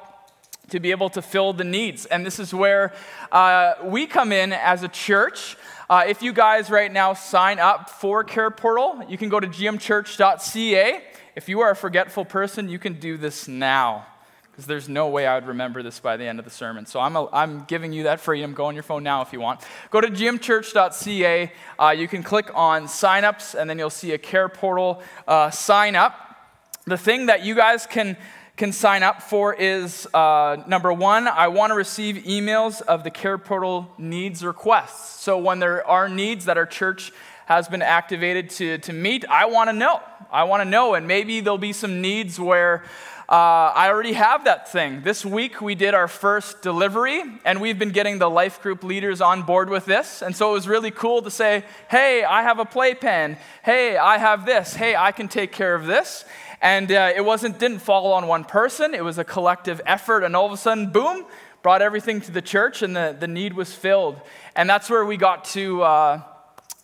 to 0.69 0.79
be 0.79 0.91
able 0.91 1.09
to 1.09 1.21
fill 1.21 1.53
the 1.53 1.63
needs. 1.63 2.05
And 2.05 2.25
this 2.25 2.39
is 2.39 2.53
where 2.53 2.93
uh, 3.31 3.73
we 3.83 4.07
come 4.07 4.31
in 4.31 4.53
as 4.53 4.83
a 4.83 4.87
church. 4.87 5.57
Uh, 5.89 6.05
if 6.07 6.23
you 6.23 6.33
guys 6.33 6.69
right 6.69 6.91
now 6.91 7.13
sign 7.13 7.59
up 7.59 7.89
for 7.89 8.23
Care 8.23 8.49
Portal, 8.49 9.03
you 9.07 9.17
can 9.17 9.29
go 9.29 9.39
to 9.39 9.47
gmchurch.ca. 9.47 11.03
If 11.35 11.49
you 11.49 11.59
are 11.59 11.71
a 11.71 11.75
forgetful 11.75 12.25
person, 12.25 12.69
you 12.69 12.79
can 12.79 12.93
do 12.93 13.17
this 13.17 13.47
now 13.47 14.07
because 14.55 14.67
there's 14.67 14.87
no 14.87 15.09
way 15.09 15.27
I 15.27 15.35
would 15.35 15.47
remember 15.47 15.83
this 15.83 15.99
by 15.99 16.15
the 16.15 16.23
end 16.23 16.39
of 16.39 16.45
the 16.45 16.51
sermon. 16.51 16.85
So 16.85 17.01
I'm, 17.01 17.17
a, 17.17 17.27
I'm 17.33 17.65
giving 17.65 17.91
you 17.91 18.03
that 18.03 18.21
freedom. 18.21 18.53
Go 18.53 18.67
on 18.67 18.73
your 18.73 18.83
phone 18.83 19.03
now 19.03 19.21
if 19.21 19.33
you 19.33 19.41
want. 19.41 19.59
Go 19.91 19.99
to 19.99 20.07
gmchurch.ca. 20.07 21.51
Uh, 21.77 21.89
you 21.89 22.07
can 22.07 22.23
click 22.23 22.49
on 22.55 22.85
signups, 22.85 23.53
and 23.59 23.69
then 23.69 23.77
you'll 23.77 23.89
see 23.89 24.13
a 24.13 24.17
care 24.17 24.47
portal 24.47 25.03
uh, 25.27 25.49
sign 25.49 25.97
up. 25.97 26.37
The 26.85 26.97
thing 26.97 27.25
that 27.25 27.43
you 27.43 27.53
guys 27.53 27.85
can, 27.85 28.15
can 28.55 28.71
sign 28.71 29.03
up 29.03 29.21
for 29.21 29.53
is 29.53 30.07
uh, 30.13 30.63
number 30.67 30.93
one, 30.93 31.27
I 31.27 31.49
want 31.49 31.71
to 31.71 31.75
receive 31.75 32.23
emails 32.23 32.81
of 32.81 33.03
the 33.03 33.11
care 33.11 33.37
portal 33.37 33.91
needs 33.97 34.41
requests. 34.41 35.19
So 35.21 35.37
when 35.37 35.59
there 35.59 35.85
are 35.85 36.07
needs 36.07 36.45
that 36.45 36.57
our 36.57 36.65
church 36.65 37.11
has 37.47 37.67
been 37.67 37.81
activated 37.81 38.51
to, 38.51 38.77
to 38.77 38.93
meet, 38.93 39.25
I 39.29 39.47
want 39.47 39.69
to 39.69 39.75
know. 39.75 40.01
I 40.31 40.45
want 40.45 40.63
to 40.63 40.69
know, 40.69 40.93
and 40.93 41.07
maybe 41.07 41.41
there'll 41.41 41.57
be 41.57 41.73
some 41.73 41.99
needs 41.99 42.39
where 42.39 42.85
uh, 43.27 43.73
I 43.73 43.89
already 43.89 44.13
have 44.13 44.45
that 44.45 44.71
thing. 44.71 45.01
This 45.01 45.25
week 45.25 45.59
we 45.59 45.73
did 45.73 45.95
our 45.95 46.07
first 46.07 46.61
delivery, 46.61 47.23
and 47.43 47.59
we've 47.59 47.79
been 47.79 47.89
getting 47.89 48.19
the 48.19 48.29
life 48.29 48.61
group 48.61 48.83
leaders 48.83 49.19
on 49.19 49.41
board 49.41 49.67
with 49.67 49.85
this. 49.85 50.21
And 50.21 50.35
so 50.35 50.51
it 50.51 50.53
was 50.53 50.67
really 50.67 50.91
cool 50.91 51.23
to 51.23 51.31
say, 51.31 51.63
hey, 51.89 52.23
I 52.23 52.43
have 52.43 52.59
a 52.59 52.65
playpen. 52.65 53.37
Hey, 53.63 53.97
I 53.97 54.19
have 54.19 54.45
this. 54.45 54.75
Hey, 54.75 54.95
I 54.95 55.11
can 55.11 55.27
take 55.27 55.51
care 55.51 55.73
of 55.73 55.87
this. 55.87 56.23
And 56.61 56.91
uh, 56.91 57.13
it 57.15 57.25
wasn't 57.25 57.57
didn't 57.57 57.79
fall 57.79 58.13
on 58.13 58.27
one 58.27 58.43
person. 58.43 58.93
It 58.93 59.03
was 59.03 59.17
a 59.17 59.23
collective 59.23 59.81
effort, 59.87 60.23
and 60.23 60.35
all 60.35 60.45
of 60.45 60.51
a 60.51 60.57
sudden, 60.57 60.91
boom, 60.91 61.25
brought 61.63 61.81
everything 61.81 62.21
to 62.21 62.31
the 62.31 62.43
church, 62.43 62.83
and 62.83 62.95
the, 62.95 63.17
the 63.19 63.27
need 63.27 63.53
was 63.53 63.73
filled. 63.73 64.21
And 64.55 64.69
that's 64.69 64.87
where 64.87 65.03
we 65.03 65.17
got 65.17 65.45
to 65.45 65.81
uh, 65.81 66.21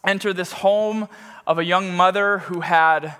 enter 0.04 0.34
this 0.34 0.52
home 0.52 1.08
of 1.46 1.60
a 1.60 1.64
young 1.64 1.96
mother 1.96 2.40
who 2.40 2.62
had 2.62 3.16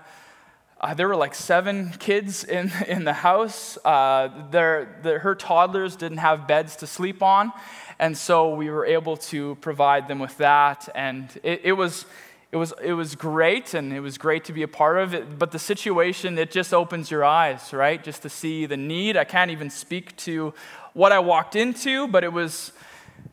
uh, 0.82 0.96
there 0.96 1.08
were 1.08 1.16
like 1.16 1.36
seven 1.36 1.94
kids 2.00 2.44
in, 2.44 2.72
in 2.88 3.04
the 3.04 3.14
house. 3.14 3.78
Uh, 3.86 4.30
their, 4.50 4.86
her 5.20 5.36
toddlers 5.36 5.96
didn't 5.96 6.18
have 6.18 6.48
beds 6.48 6.76
to 6.78 6.88
sleep 6.88 7.22
on. 7.22 7.52
And 8.00 8.18
so 8.18 8.56
we 8.56 8.72
were 8.72 8.86
able 8.86 9.16
to 9.18 9.56
provide 9.62 10.08
them 10.08 10.18
with 10.18 10.36
that. 10.38 10.90
And 10.96 11.30
it, 11.44 11.62
it, 11.64 11.74
was, 11.74 12.08
it, 12.52 12.58
was, 12.58 12.74
it 12.84 12.94
was 12.94 13.14
great, 13.14 13.76
and 13.76 13.94
it 13.94 14.00
was 14.00 14.18
great 14.18 14.44
to 14.46 14.54
be 14.54 14.64
a 14.64 14.68
part 14.68 14.98
of 14.98 15.14
it. 15.14 15.38
But 15.38 15.52
the 15.52 15.60
situation, 15.60 16.36
it 16.40 16.50
just 16.50 16.74
opens 16.74 17.12
your 17.12 17.24
eyes, 17.24 17.72
right? 17.72 18.04
Just 18.04 18.24
to 18.24 18.30
see 18.30 18.66
the 18.66 18.76
need. 18.76 19.18
I 19.18 19.24
can't 19.24 19.52
even 19.52 19.70
speak 19.70 20.18
to 20.18 20.52
what 20.94 21.12
I 21.12 21.20
walked 21.20 21.56
into, 21.56 22.08
but 22.08 22.24
it 22.24 22.34
was 22.34 22.72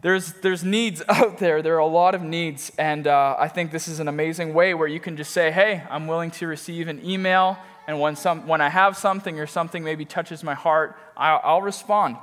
there's, 0.01 0.33
there's 0.35 0.65
needs 0.65 1.03
out 1.09 1.39
there. 1.39 1.63
There 1.63 1.75
are 1.75 1.79
a 1.79 1.87
lot 1.87 2.15
of 2.15 2.23
needs. 2.23 2.71
And 2.79 3.07
uh, 3.07 3.37
I 3.39 3.49
think 3.49 3.71
this 3.71 3.89
is 3.89 4.01
an 4.01 4.09
amazing 4.09 4.55
way 4.55 4.75
where 4.75 4.89
you 4.89 5.01
can 5.01 5.17
just 5.17 5.33
say, 5.33 5.51
hey, 5.51 5.83
I'm 5.91 6.07
willing 6.07 6.31
to 6.33 6.47
receive 6.47 6.89
an 6.89 7.05
email. 7.05 7.59
And 7.87 8.01
when, 8.01 8.17
some, 8.17 8.47
when 8.47 8.61
I 8.61 8.69
have 8.69 8.97
something 8.97 9.41
or 9.41 9.47
something 9.47 9.83
maybe 9.83 10.05
touches 10.05 10.45
my 10.45 10.55
heart, 10.55 10.97
I'll, 11.17 11.41
I'll 11.43 11.63
respond. 11.63 12.17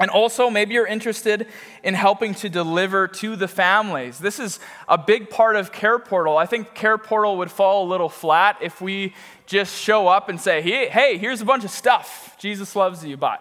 And 0.00 0.10
also, 0.10 0.50
maybe 0.50 0.74
you're 0.74 0.88
interested 0.88 1.46
in 1.84 1.94
helping 1.94 2.34
to 2.36 2.48
deliver 2.48 3.06
to 3.06 3.36
the 3.36 3.46
families. 3.46 4.18
This 4.18 4.40
is 4.40 4.58
a 4.88 4.98
big 4.98 5.30
part 5.30 5.54
of 5.54 5.70
Care 5.70 6.00
Portal. 6.00 6.36
I 6.36 6.46
think 6.46 6.74
Care 6.74 6.98
Portal 6.98 7.36
would 7.38 7.50
fall 7.50 7.86
a 7.86 7.88
little 7.88 8.08
flat 8.08 8.58
if 8.60 8.80
we 8.80 9.14
just 9.46 9.80
show 9.80 10.08
up 10.08 10.28
and 10.28 10.40
say, 10.40 10.62
hey, 10.62 10.88
hey 10.88 11.16
here's 11.16 11.40
a 11.40 11.44
bunch 11.44 11.64
of 11.64 11.70
stuff. 11.70 12.36
Jesus 12.40 12.74
loves 12.74 13.04
you, 13.04 13.16
bye. 13.16 13.38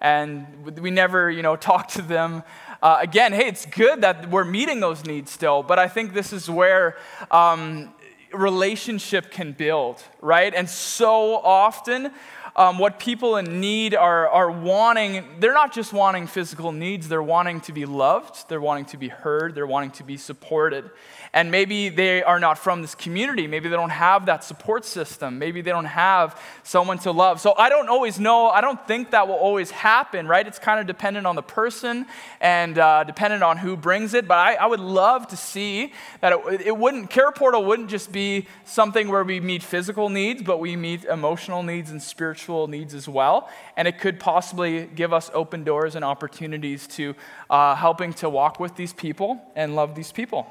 And 0.00 0.78
we 0.78 0.92
never, 0.92 1.28
you 1.28 1.42
know, 1.42 1.56
talk 1.70 1.88
to 1.88 2.02
them 2.02 2.44
uh, 2.86 2.98
again, 3.00 3.32
hey, 3.32 3.48
it's 3.48 3.66
good 3.66 4.02
that 4.02 4.30
we're 4.30 4.44
meeting 4.44 4.78
those 4.78 5.04
needs 5.04 5.32
still, 5.32 5.64
but 5.64 5.76
I 5.76 5.88
think 5.88 6.14
this 6.14 6.32
is 6.32 6.48
where 6.48 6.96
um, 7.32 7.92
relationship 8.32 9.32
can 9.32 9.50
build, 9.50 10.00
right? 10.20 10.54
And 10.54 10.70
so 10.70 11.34
often, 11.34 12.12
um, 12.54 12.78
what 12.78 13.00
people 13.00 13.38
in 13.38 13.58
need 13.60 13.96
are, 13.96 14.28
are 14.28 14.52
wanting, 14.52 15.24
they're 15.40 15.52
not 15.52 15.74
just 15.74 15.92
wanting 15.92 16.28
physical 16.28 16.70
needs, 16.70 17.08
they're 17.08 17.24
wanting 17.24 17.60
to 17.62 17.72
be 17.72 17.86
loved, 17.86 18.48
they're 18.48 18.60
wanting 18.60 18.84
to 18.84 18.96
be 18.96 19.08
heard, 19.08 19.56
they're 19.56 19.66
wanting 19.66 19.90
to 19.90 20.04
be 20.04 20.16
supported. 20.16 20.88
And 21.32 21.50
maybe 21.50 21.88
they 21.88 22.22
are 22.22 22.40
not 22.40 22.58
from 22.58 22.82
this 22.82 22.94
community. 22.94 23.46
Maybe 23.46 23.68
they 23.68 23.76
don't 23.76 23.90
have 23.90 24.26
that 24.26 24.44
support 24.44 24.84
system. 24.84 25.38
Maybe 25.38 25.60
they 25.60 25.70
don't 25.70 25.84
have 25.84 26.40
someone 26.62 26.98
to 27.00 27.10
love. 27.10 27.40
So 27.40 27.54
I 27.56 27.68
don't 27.68 27.88
always 27.88 28.18
know. 28.18 28.48
I 28.48 28.60
don't 28.60 28.84
think 28.86 29.10
that 29.10 29.28
will 29.28 29.34
always 29.34 29.70
happen, 29.70 30.26
right? 30.26 30.46
It's 30.46 30.58
kind 30.58 30.80
of 30.80 30.86
dependent 30.86 31.26
on 31.26 31.36
the 31.36 31.42
person 31.42 32.06
and 32.40 32.78
uh, 32.78 33.04
dependent 33.04 33.42
on 33.42 33.58
who 33.58 33.76
brings 33.76 34.14
it. 34.14 34.26
But 34.26 34.38
I, 34.38 34.54
I 34.54 34.66
would 34.66 34.80
love 34.80 35.28
to 35.28 35.36
see 35.36 35.92
that 36.20 36.32
it, 36.32 36.60
it 36.66 36.76
wouldn't, 36.76 37.10
Care 37.10 37.32
Portal 37.32 37.64
wouldn't 37.64 37.90
just 37.90 38.12
be 38.12 38.46
something 38.64 39.08
where 39.08 39.24
we 39.24 39.40
meet 39.40 39.62
physical 39.62 40.08
needs, 40.08 40.42
but 40.42 40.60
we 40.60 40.76
meet 40.76 41.04
emotional 41.04 41.62
needs 41.62 41.90
and 41.90 42.02
spiritual 42.02 42.66
needs 42.66 42.94
as 42.94 43.08
well. 43.08 43.48
And 43.76 43.86
it 43.86 43.98
could 43.98 44.18
possibly 44.18 44.86
give 44.86 45.12
us 45.12 45.30
open 45.34 45.64
doors 45.64 45.94
and 45.94 46.04
opportunities 46.04 46.86
to 46.88 47.14
uh, 47.50 47.74
helping 47.74 48.12
to 48.14 48.28
walk 48.28 48.58
with 48.60 48.76
these 48.76 48.92
people 48.92 49.40
and 49.54 49.76
love 49.76 49.94
these 49.94 50.12
people. 50.12 50.50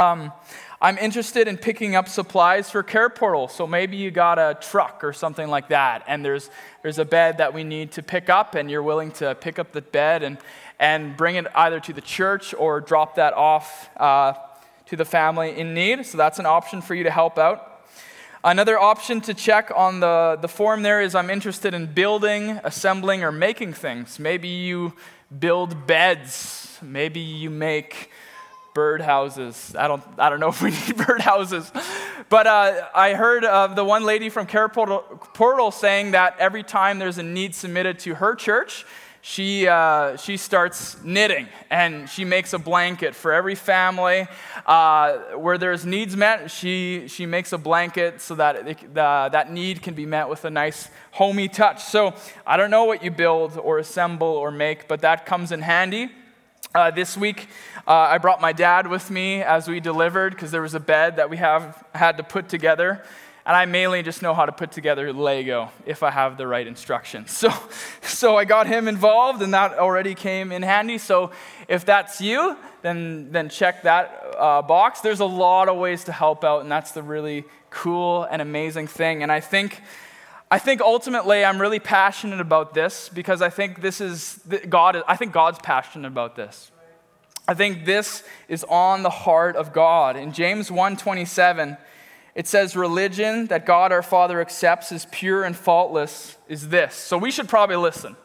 Um, 0.00 0.32
I'm 0.80 0.96
interested 0.96 1.46
in 1.46 1.58
picking 1.58 1.94
up 1.94 2.08
supplies 2.08 2.70
for 2.70 2.82
Care 2.82 3.10
Portal. 3.10 3.48
So 3.48 3.66
maybe 3.66 3.98
you 3.98 4.10
got 4.10 4.38
a 4.38 4.56
truck 4.58 5.04
or 5.04 5.12
something 5.12 5.48
like 5.48 5.68
that, 5.68 6.04
and 6.06 6.24
there's, 6.24 6.48
there's 6.80 6.98
a 6.98 7.04
bed 7.04 7.36
that 7.36 7.52
we 7.52 7.64
need 7.64 7.92
to 7.92 8.02
pick 8.02 8.30
up, 8.30 8.54
and 8.54 8.70
you're 8.70 8.82
willing 8.82 9.10
to 9.12 9.34
pick 9.34 9.58
up 9.58 9.72
the 9.72 9.82
bed 9.82 10.22
and, 10.22 10.38
and 10.78 11.18
bring 11.18 11.36
it 11.36 11.46
either 11.54 11.80
to 11.80 11.92
the 11.92 12.00
church 12.00 12.54
or 12.54 12.80
drop 12.80 13.16
that 13.16 13.34
off 13.34 13.90
uh, 13.98 14.32
to 14.86 14.96
the 14.96 15.04
family 15.04 15.58
in 15.58 15.74
need. 15.74 16.06
So 16.06 16.16
that's 16.16 16.38
an 16.38 16.46
option 16.46 16.80
for 16.80 16.94
you 16.94 17.04
to 17.04 17.10
help 17.10 17.38
out. 17.38 17.84
Another 18.42 18.78
option 18.78 19.20
to 19.20 19.34
check 19.34 19.70
on 19.76 20.00
the, 20.00 20.38
the 20.40 20.48
form 20.48 20.82
there 20.82 21.02
is 21.02 21.14
I'm 21.14 21.28
interested 21.28 21.74
in 21.74 21.92
building, 21.92 22.58
assembling, 22.64 23.22
or 23.22 23.30
making 23.30 23.74
things. 23.74 24.18
Maybe 24.18 24.48
you 24.48 24.94
build 25.38 25.86
beds. 25.86 26.78
Maybe 26.80 27.20
you 27.20 27.50
make 27.50 28.08
birdhouses. 28.74 29.76
I 29.76 29.88
don't, 29.88 30.02
I 30.18 30.30
don't 30.30 30.40
know 30.40 30.48
if 30.48 30.62
we 30.62 30.70
need 30.70 30.96
birdhouses. 30.96 31.70
But 32.28 32.46
uh, 32.46 32.88
I 32.94 33.14
heard 33.14 33.44
of 33.44 33.76
the 33.76 33.84
one 33.84 34.04
lady 34.04 34.28
from 34.28 34.46
Care 34.46 34.68
Portal, 34.68 35.00
Portal, 35.34 35.70
saying 35.70 36.12
that 36.12 36.36
every 36.38 36.62
time 36.62 36.98
there's 36.98 37.18
a 37.18 37.22
need 37.22 37.54
submitted 37.54 37.98
to 38.00 38.14
her 38.14 38.34
church, 38.34 38.84
she, 39.22 39.68
uh, 39.68 40.16
she 40.16 40.38
starts 40.38 40.96
knitting 41.04 41.46
and 41.68 42.08
she 42.08 42.24
makes 42.24 42.54
a 42.54 42.58
blanket 42.58 43.14
for 43.14 43.32
every 43.32 43.54
family. 43.54 44.26
Uh, 44.64 45.18
where 45.36 45.58
there's 45.58 45.84
needs 45.84 46.16
met, 46.16 46.50
she, 46.50 47.06
she 47.06 47.26
makes 47.26 47.52
a 47.52 47.58
blanket 47.58 48.20
so 48.22 48.34
that 48.36 48.66
it, 48.66 48.94
that 48.94 49.52
need 49.52 49.82
can 49.82 49.94
be 49.94 50.06
met 50.06 50.28
with 50.28 50.44
a 50.46 50.50
nice 50.50 50.88
homey 51.10 51.48
touch. 51.48 51.84
So 51.84 52.14
I 52.46 52.56
don't 52.56 52.70
know 52.70 52.84
what 52.84 53.04
you 53.04 53.10
build 53.10 53.58
or 53.58 53.78
assemble 53.78 54.26
or 54.26 54.50
make, 54.50 54.88
but 54.88 55.00
that 55.02 55.26
comes 55.26 55.52
in 55.52 55.60
handy. 55.60 56.10
Uh, 56.74 56.90
this 56.90 57.16
week, 57.16 57.48
uh, 57.86 57.90
I 57.90 58.18
brought 58.18 58.40
my 58.40 58.52
dad 58.52 58.86
with 58.86 59.10
me 59.10 59.42
as 59.42 59.66
we 59.66 59.80
delivered 59.80 60.34
because 60.34 60.50
there 60.52 60.62
was 60.62 60.74
a 60.74 60.80
bed 60.80 61.16
that 61.16 61.28
we 61.28 61.36
have 61.36 61.84
had 61.94 62.16
to 62.18 62.22
put 62.22 62.48
together. 62.48 63.02
And 63.44 63.56
I 63.56 63.64
mainly 63.64 64.02
just 64.02 64.22
know 64.22 64.34
how 64.34 64.46
to 64.46 64.52
put 64.52 64.70
together 64.70 65.12
Lego 65.12 65.72
if 65.84 66.04
I 66.04 66.10
have 66.10 66.36
the 66.36 66.46
right 66.46 66.66
instructions. 66.66 67.30
So, 67.50 67.52
so 68.02 68.36
I 68.36 68.44
got 68.44 68.66
him 68.66 68.86
involved, 68.86 69.42
and 69.42 69.52
that 69.54 69.78
already 69.78 70.14
came 70.14 70.52
in 70.52 70.62
handy. 70.62 70.98
So 70.98 71.32
if 71.66 71.84
that's 71.84 72.20
you, 72.20 72.56
then, 72.82 73.32
then 73.32 73.48
check 73.48 73.82
that 73.82 74.34
uh, 74.38 74.62
box. 74.62 75.00
There's 75.00 75.20
a 75.20 75.24
lot 75.24 75.68
of 75.68 75.78
ways 75.78 76.04
to 76.04 76.12
help 76.12 76.44
out, 76.44 76.60
and 76.60 76.70
that's 76.70 76.92
the 76.92 77.02
really 77.02 77.44
cool 77.70 78.24
and 78.24 78.42
amazing 78.42 78.86
thing. 78.86 79.22
And 79.22 79.32
I 79.32 79.40
think 79.40 79.80
I 80.50 80.58
think 80.58 80.80
ultimately 80.80 81.44
I'm 81.44 81.60
really 81.60 81.78
passionate 81.78 82.40
about 82.40 82.74
this 82.74 83.08
because 83.08 83.40
I 83.40 83.50
think 83.50 83.80
this 83.82 84.00
is 84.00 84.40
God 84.68 85.00
I 85.06 85.14
think 85.16 85.32
God's 85.32 85.60
passionate 85.60 86.08
about 86.08 86.34
this. 86.34 86.72
I 87.46 87.54
think 87.54 87.84
this 87.84 88.24
is 88.48 88.64
on 88.64 89.02
the 89.02 89.10
heart 89.10 89.54
of 89.54 89.72
God. 89.72 90.16
In 90.16 90.32
James 90.32 90.68
1:27 90.68 91.78
it 92.34 92.48
says 92.48 92.76
religion 92.76 93.46
that 93.46 93.64
God 93.64 93.92
our 93.92 94.02
Father 94.02 94.40
accepts 94.40 94.90
as 94.92 95.06
pure 95.06 95.44
and 95.44 95.56
faultless 95.56 96.36
is 96.48 96.68
this. 96.68 96.94
So 96.94 97.16
we 97.16 97.30
should 97.30 97.48
probably 97.48 97.76
listen, 97.76 98.16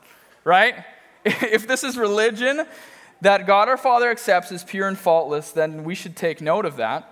right? 0.44 0.84
If 1.26 1.68
this 1.68 1.84
is 1.84 1.98
religion 1.98 2.66
that 3.22 3.48
God 3.48 3.68
our 3.68 3.78
Father 3.78 4.12
accepts 4.12 4.52
as 4.52 4.64
pure 4.64 4.88
and 4.88 4.98
faultless, 4.98 5.52
then 5.52 5.84
we 5.84 5.96
should 5.96 6.16
take 6.16 6.40
note 6.40 6.66
of 6.66 6.78
that. 6.78 7.12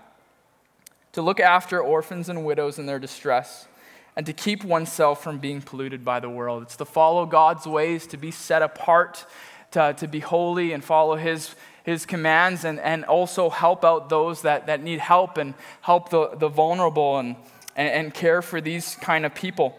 To 1.13 1.21
look 1.21 1.39
after 1.39 1.81
orphans 1.81 2.29
and 2.29 2.45
widows 2.45 2.77
in 2.77 2.85
their 2.85 2.99
distress 2.99 3.67
and 4.15 4.25
to 4.25 4.33
keep 4.33 4.63
oneself 4.63 5.23
from 5.23 5.39
being 5.39 5.61
polluted 5.61 6.05
by 6.05 6.19
the 6.19 6.29
world. 6.29 6.63
It's 6.63 6.75
to 6.77 6.85
follow 6.85 7.25
God's 7.25 7.65
ways, 7.65 8.05
to 8.07 8.17
be 8.17 8.31
set 8.31 8.61
apart, 8.61 9.25
to, 9.71 9.93
to 9.97 10.07
be 10.07 10.19
holy 10.19 10.71
and 10.71 10.83
follow 10.83 11.15
His, 11.15 11.55
his 11.83 12.05
commands, 12.05 12.63
and, 12.63 12.79
and 12.79 13.05
also 13.05 13.49
help 13.49 13.83
out 13.83 14.09
those 14.09 14.43
that, 14.43 14.67
that 14.67 14.83
need 14.83 14.99
help 14.99 15.37
and 15.37 15.53
help 15.81 16.09
the, 16.09 16.29
the 16.35 16.47
vulnerable 16.47 17.17
and, 17.17 17.35
and, 17.75 17.89
and 17.89 18.13
care 18.13 18.41
for 18.41 18.61
these 18.61 18.95
kind 18.95 19.25
of 19.25 19.33
people. 19.33 19.75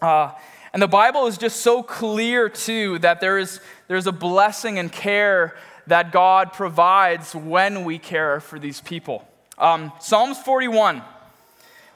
Uh, 0.00 0.32
and 0.72 0.82
the 0.82 0.88
Bible 0.88 1.26
is 1.26 1.38
just 1.38 1.60
so 1.60 1.82
clear, 1.82 2.48
too, 2.48 2.98
that 3.00 3.20
there 3.20 3.38
is, 3.38 3.60
there's 3.88 4.06
a 4.06 4.12
blessing 4.12 4.78
and 4.78 4.90
care 4.90 5.54
that 5.86 6.12
God 6.12 6.52
provides 6.52 7.34
when 7.34 7.84
we 7.84 7.98
care 7.98 8.40
for 8.40 8.58
these 8.58 8.80
people. 8.80 9.26
Um, 9.58 9.92
Psalms 10.00 10.38
41 10.38 11.02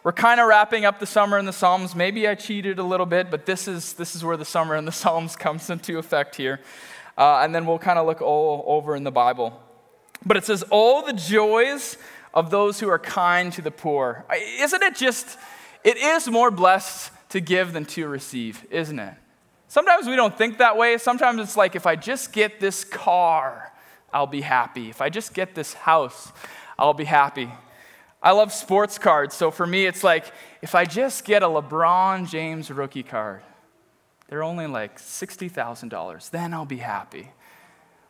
we're 0.07 0.13
kind 0.13 0.39
of 0.39 0.47
wrapping 0.47 0.85
up 0.85 1.01
the 1.01 1.07
summer 1.07 1.37
in 1.37 1.47
the 1.47 1.53
Psalms. 1.53 1.97
Maybe 1.97 2.29
I 2.29 2.37
cheated 2.37 2.79
a 2.79 2.83
little 2.85 3.07
bit, 3.07 3.29
but 3.29 3.45
this 3.45 3.67
is, 3.67 3.95
this 3.95 4.15
is 4.15 4.23
where 4.23 4.37
the 4.37 4.45
summer 4.45 4.77
in 4.77 4.85
the 4.85 4.93
Psalms 5.03 5.35
comes 5.35 5.69
into 5.69 5.99
effect 5.99 6.37
here. 6.37 6.61
Uh, 7.19 7.39
and 7.39 7.53
then 7.53 7.67
we'll 7.67 7.81
kind 7.81 7.99
of 7.99 8.07
look 8.07 8.23
all 8.23 8.63
over 8.69 8.95
in 8.95 9.03
the 9.03 9.11
Bible. 9.11 9.61
But 10.25 10.37
it 10.37 10.45
says, 10.45 10.63
All 10.71 11.03
the 11.03 11.13
joys 11.13 11.99
of 12.33 12.51
those 12.51 12.79
who 12.79 12.89
are 12.89 13.01
kind 13.01 13.53
to 13.55 13.63
the 13.63 13.73
poor. 13.73 14.25
Isn't 14.61 14.81
it 14.81 14.95
just, 14.95 15.41
it 15.83 15.97
is 15.97 16.29
more 16.29 16.53
blessed 16.53 17.11
to 17.31 17.41
give 17.41 17.73
than 17.73 17.85
to 17.87 18.07
receive, 18.07 18.65
isn't 18.71 19.01
it? 19.01 19.15
Sometimes 19.67 20.07
we 20.07 20.15
don't 20.15 20.39
think 20.39 20.59
that 20.59 20.77
way. 20.77 20.99
Sometimes 20.99 21.41
it's 21.41 21.57
like, 21.57 21.75
if 21.75 21.85
I 21.85 21.97
just 21.97 22.33
get 22.33 22.61
this 22.61 22.85
car, 22.85 23.73
I'll 24.13 24.29
be 24.29 24.43
happy. 24.43 24.89
If 24.89 25.01
I 25.01 25.09
just 25.09 25.35
get 25.35 25.57
this 25.57 25.75
house, 25.75 26.31
I'll 26.79 26.95
be 26.95 27.07
happy. 27.07 27.51
I 28.23 28.33
love 28.33 28.53
sports 28.53 28.99
cards, 28.99 29.35
so 29.35 29.51
for 29.51 29.67
me, 29.67 29.87
it's 29.87 30.03
like 30.03 30.25
if 30.63 30.75
I 30.75 30.85
just 30.85 31.25
get 31.25 31.43
a 31.43 31.47
LeBron 31.47 32.29
James 32.29 32.71
rookie 32.71 33.03
card, 33.03 33.43
they're 34.29 34.43
only 34.43 34.67
like 34.67 34.99
$60,000, 34.99 36.31
then 36.31 36.53
I'll 36.53 36.65
be 36.65 36.79
happy. 36.79 37.31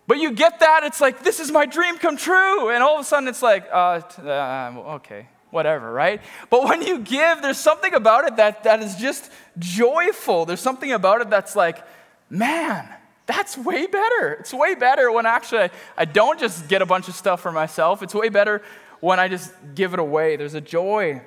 But 0.06 0.18
you 0.18 0.32
get 0.32 0.60
that, 0.60 0.84
it's 0.84 1.00
like, 1.00 1.22
this 1.22 1.40
is 1.40 1.50
my 1.50 1.66
dream 1.66 1.98
come 1.98 2.16
true. 2.16 2.70
And 2.70 2.82
all 2.82 2.94
of 2.94 3.00
a 3.00 3.04
sudden, 3.04 3.28
it's 3.28 3.42
like, 3.42 3.68
uh, 3.72 4.00
uh, 4.24 4.72
okay, 4.94 5.26
whatever, 5.50 5.92
right? 5.92 6.20
But 6.48 6.64
when 6.64 6.80
you 6.80 7.00
give, 7.00 7.42
there's 7.42 7.58
something 7.58 7.92
about 7.92 8.24
it 8.26 8.36
that, 8.36 8.64
that 8.64 8.82
is 8.82 8.94
just 8.96 9.30
joyful. 9.58 10.46
There's 10.46 10.60
something 10.60 10.92
about 10.92 11.22
it 11.22 11.30
that's 11.30 11.56
like, 11.56 11.84
man, 12.30 12.88
that's 13.26 13.58
way 13.58 13.86
better. 13.86 14.34
It's 14.34 14.54
way 14.54 14.76
better 14.76 15.10
when 15.10 15.26
actually 15.26 15.62
I, 15.62 15.70
I 15.98 16.04
don't 16.04 16.38
just 16.38 16.68
get 16.68 16.82
a 16.82 16.86
bunch 16.86 17.08
of 17.08 17.14
stuff 17.16 17.40
for 17.40 17.50
myself. 17.50 18.02
It's 18.02 18.14
way 18.14 18.28
better 18.28 18.62
when 19.00 19.20
I 19.20 19.28
just 19.28 19.52
give 19.74 19.92
it 19.92 20.00
away. 20.00 20.36
There's 20.36 20.54
a 20.54 20.60
joy 20.60 21.22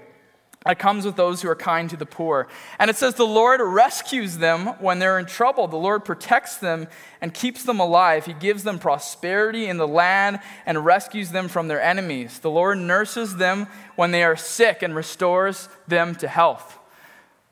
that 0.66 0.78
comes 0.78 1.06
with 1.06 1.16
those 1.16 1.42
who 1.42 1.50
are 1.50 1.56
kind 1.56 1.90
to 1.90 1.96
the 1.96 2.06
poor. 2.06 2.48
And 2.80 2.90
it 2.90 2.98
says, 2.98 3.16
The 3.16 3.26
Lord 3.26 3.62
rescues 3.64 4.38
them 4.38 4.68
when 4.80 5.00
they're 5.00 5.18
in 5.18 5.26
trouble. 5.26 5.68
The 5.68 5.78
Lord 5.78 6.04
protects 6.04 6.58
them 6.58 6.88
and 7.22 7.34
keeps 7.34 7.64
them 7.64 7.80
alive. 7.80 8.26
He 8.26 8.34
gives 8.34 8.64
them 8.64 8.78
prosperity 8.78 9.68
in 9.68 9.78
the 9.78 9.88
land 9.88 10.40
and 10.66 10.86
rescues 10.86 11.32
them 11.32 11.48
from 11.48 11.70
their 11.70 11.82
enemies. 11.82 12.40
The 12.40 12.52
Lord 12.52 12.78
nurses 12.78 13.38
them 13.38 13.68
when 13.96 14.12
they 14.12 14.24
are 14.24 14.36
sick 14.36 14.84
and 14.84 14.94
restores 14.94 15.70
them 15.88 16.14
to 16.16 16.28
health. 16.28 16.78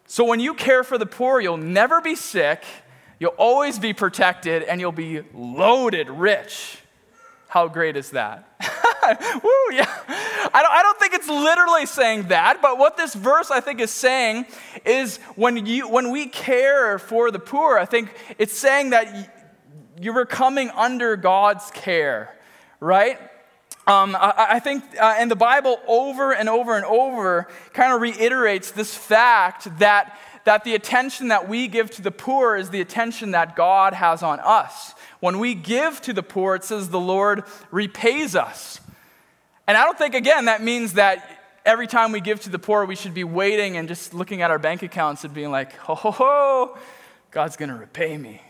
So 0.05 0.25
when 0.25 0.39
you 0.39 0.53
care 0.53 0.83
for 0.83 0.97
the 0.97 1.05
poor, 1.05 1.39
you'll 1.39 1.57
never 1.57 2.01
be 2.01 2.15
sick, 2.15 2.63
you'll 3.19 3.31
always 3.31 3.79
be 3.79 3.93
protected, 3.93 4.63
and 4.63 4.79
you'll 4.79 4.91
be 4.91 5.21
loaded 5.33 6.09
rich. 6.09 6.81
How 7.47 7.67
great 7.67 7.95
is 7.95 8.11
that? 8.11 8.45
Woo, 9.43 9.51
yeah. 9.71 9.89
I 10.53 10.61
don't, 10.61 10.71
I 10.71 10.81
don't 10.83 10.99
think 10.99 11.13
it's 11.13 11.29
literally 11.29 11.85
saying 11.85 12.27
that, 12.27 12.61
but 12.61 12.77
what 12.77 12.97
this 12.97 13.13
verse 13.13 13.51
I 13.51 13.61
think 13.61 13.79
is 13.79 13.91
saying 13.91 14.47
is 14.85 15.17
when, 15.35 15.65
you, 15.65 15.87
when 15.87 16.11
we 16.11 16.27
care 16.27 16.99
for 16.99 17.31
the 17.31 17.39
poor, 17.39 17.77
I 17.77 17.85
think 17.85 18.13
it's 18.37 18.53
saying 18.53 18.89
that 18.89 19.33
you 19.99 20.13
were 20.13 20.25
coming 20.25 20.69
under 20.71 21.15
God's 21.15 21.71
care, 21.71 22.35
right? 22.79 23.19
Um, 23.87 24.17
I, 24.19 24.47
I, 24.51 24.59
think, 24.59 24.83
uh, 24.99 25.15
and 25.17 25.31
the 25.31 25.35
Bible 25.37 25.79
over 25.87 26.33
and 26.33 26.49
over 26.49 26.75
and 26.75 26.85
over 26.85 27.47
kind 27.71 27.93
of 27.93 28.01
reiterates 28.01 28.71
this 28.71 28.93
fact 28.93 29.79
that, 29.79 30.19
that 30.43 30.65
the 30.65 30.75
attention 30.75 31.29
that 31.29 31.47
we 31.47 31.69
give 31.69 31.91
to 31.91 32.01
the 32.01 32.11
poor 32.11 32.57
is 32.57 32.69
the 32.69 32.81
attention 32.81 33.31
that 33.31 33.55
God 33.55 33.93
has 33.93 34.21
on 34.23 34.41
us. 34.41 34.93
When 35.19 35.39
we 35.39 35.55
give 35.55 36.01
to 36.01 36.13
the 36.13 36.23
poor, 36.23 36.55
it 36.55 36.63
says 36.63 36.89
the 36.89 36.99
Lord 36.99 37.43
repays 37.71 38.35
us. 38.35 38.79
And 39.67 39.77
I 39.77 39.83
don't 39.83 39.97
think, 39.97 40.15
again, 40.15 40.45
that 40.45 40.61
means 40.61 40.93
that 40.93 41.37
every 41.65 41.87
time 41.87 42.11
we 42.11 42.21
give 42.21 42.39
to 42.41 42.49
the 42.49 42.59
poor, 42.59 42.85
we 42.85 42.95
should 42.95 43.13
be 43.13 43.23
waiting 43.23 43.77
and 43.77 43.87
just 43.87 44.13
looking 44.13 44.41
at 44.41 44.51
our 44.51 44.59
bank 44.59 44.83
accounts 44.83 45.23
and 45.23 45.33
being 45.33 45.51
like, 45.51 45.75
ho, 45.75 45.95
ho, 45.95 46.11
ho, 46.11 46.77
God's 47.31 47.57
going 47.57 47.69
to 47.69 47.75
repay 47.75 48.17
me. 48.17 48.41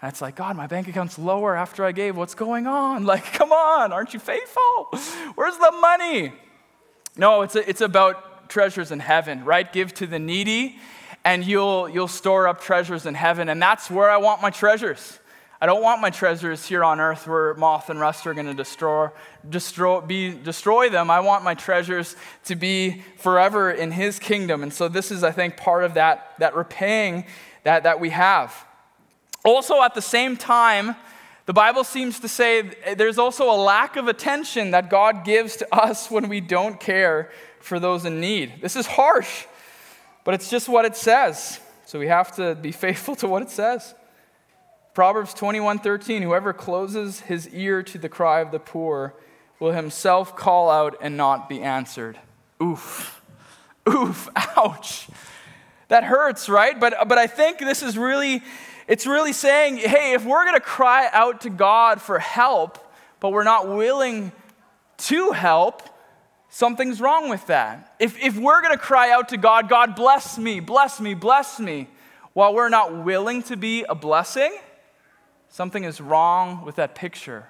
And 0.00 0.10
it's 0.10 0.22
like, 0.22 0.36
God, 0.36 0.56
my 0.56 0.66
bank 0.66 0.88
account's 0.88 1.18
lower 1.18 1.56
after 1.56 1.84
I 1.84 1.92
gave. 1.92 2.16
What's 2.16 2.34
going 2.34 2.66
on? 2.66 3.04
Like, 3.08 3.24
come 3.32 3.52
on, 3.52 3.92
aren't 3.92 4.14
you 4.14 4.20
faithful? 4.20 4.88
Where's 5.34 5.56
the 5.56 5.72
money? 5.80 6.32
No, 7.16 7.42
it's, 7.42 7.56
a, 7.56 7.68
it's 7.68 7.80
about 7.80 8.48
treasures 8.48 8.90
in 8.92 9.00
heaven, 9.00 9.44
right? 9.44 9.72
Give 9.72 9.92
to 9.94 10.06
the 10.06 10.18
needy, 10.18 10.78
and 11.24 11.44
you'll, 11.44 11.88
you'll 11.88 12.08
store 12.08 12.46
up 12.48 12.60
treasures 12.60 13.06
in 13.06 13.14
heaven. 13.14 13.48
And 13.48 13.60
that's 13.60 13.90
where 13.90 14.10
I 14.10 14.18
want 14.18 14.42
my 14.42 14.50
treasures. 14.50 15.18
I 15.60 15.66
don't 15.66 15.82
want 15.82 16.00
my 16.00 16.10
treasures 16.10 16.66
here 16.66 16.84
on 16.84 17.00
earth 17.00 17.26
where 17.26 17.52
moth 17.54 17.90
and 17.90 17.98
rust 17.98 18.26
are 18.28 18.34
going 18.34 18.46
to 18.46 18.54
destroy, 18.54 19.08
destroy, 19.48 20.00
be, 20.00 20.30
destroy 20.30 20.88
them. 20.88 21.10
I 21.10 21.18
want 21.18 21.42
my 21.42 21.54
treasures 21.54 22.14
to 22.44 22.54
be 22.54 23.02
forever 23.16 23.70
in 23.70 23.90
His 23.90 24.20
kingdom. 24.20 24.62
And 24.62 24.72
so 24.72 24.86
this 24.86 25.10
is, 25.10 25.24
I 25.24 25.32
think, 25.32 25.56
part 25.56 25.82
of 25.82 25.94
that, 25.94 26.34
that 26.38 26.54
repaying 26.54 27.26
that, 27.64 27.82
that 27.82 27.98
we 27.98 28.10
have. 28.10 28.54
Also, 29.44 29.82
at 29.82 29.94
the 29.94 30.02
same 30.02 30.36
time, 30.36 30.94
the 31.46 31.52
Bible 31.52 31.82
seems 31.82 32.20
to 32.20 32.28
say 32.28 32.94
there's 32.94 33.18
also 33.18 33.50
a 33.50 33.56
lack 33.56 33.96
of 33.96 34.06
attention 34.06 34.70
that 34.72 34.90
God 34.90 35.24
gives 35.24 35.56
to 35.56 35.74
us 35.74 36.08
when 36.08 36.28
we 36.28 36.40
don't 36.40 36.78
care 36.78 37.32
for 37.58 37.80
those 37.80 38.04
in 38.04 38.20
need. 38.20 38.60
This 38.60 38.76
is 38.76 38.86
harsh, 38.86 39.46
but 40.24 40.34
it's 40.34 40.50
just 40.50 40.68
what 40.68 40.84
it 40.84 40.94
says. 40.94 41.58
So 41.86 41.98
we 41.98 42.06
have 42.06 42.36
to 42.36 42.54
be 42.54 42.70
faithful 42.86 43.16
to 43.16 43.26
what 43.26 43.42
it 43.42 43.50
says. 43.50 43.94
Proverbs 44.98 45.32
21:13 45.32 46.22
Whoever 46.22 46.52
closes 46.52 47.20
his 47.20 47.48
ear 47.50 47.84
to 47.84 47.98
the 47.98 48.08
cry 48.08 48.40
of 48.40 48.50
the 48.50 48.58
poor 48.58 49.14
will 49.60 49.70
himself 49.70 50.34
call 50.34 50.68
out 50.68 50.96
and 51.00 51.16
not 51.16 51.48
be 51.48 51.62
answered. 51.62 52.18
Oof. 52.60 53.22
Oof, 53.88 54.28
ouch. 54.56 55.06
That 55.86 56.02
hurts, 56.02 56.48
right? 56.48 56.80
But 56.80 57.06
but 57.06 57.16
I 57.16 57.28
think 57.28 57.60
this 57.60 57.80
is 57.80 57.96
really 57.96 58.42
it's 58.88 59.06
really 59.06 59.32
saying, 59.32 59.76
hey, 59.76 60.14
if 60.14 60.24
we're 60.24 60.42
going 60.42 60.56
to 60.56 60.60
cry 60.60 61.08
out 61.12 61.42
to 61.42 61.50
God 61.50 62.02
for 62.02 62.18
help, 62.18 62.92
but 63.20 63.30
we're 63.30 63.44
not 63.44 63.68
willing 63.68 64.32
to 64.96 65.30
help, 65.30 65.84
something's 66.48 67.00
wrong 67.00 67.28
with 67.28 67.46
that. 67.46 67.94
If, 68.00 68.20
if 68.20 68.36
we're 68.36 68.62
going 68.62 68.74
to 68.74 68.82
cry 68.82 69.12
out 69.12 69.28
to 69.28 69.36
God, 69.36 69.68
God, 69.68 69.94
bless 69.94 70.38
me, 70.38 70.58
bless 70.58 71.00
me, 71.00 71.14
bless 71.14 71.60
me, 71.60 71.86
while 72.32 72.52
we're 72.52 72.68
not 72.68 73.04
willing 73.04 73.44
to 73.44 73.56
be 73.56 73.84
a 73.88 73.94
blessing, 73.94 74.58
Something 75.48 75.84
is 75.84 76.00
wrong 76.00 76.64
with 76.64 76.76
that 76.76 76.94
picture, 76.94 77.46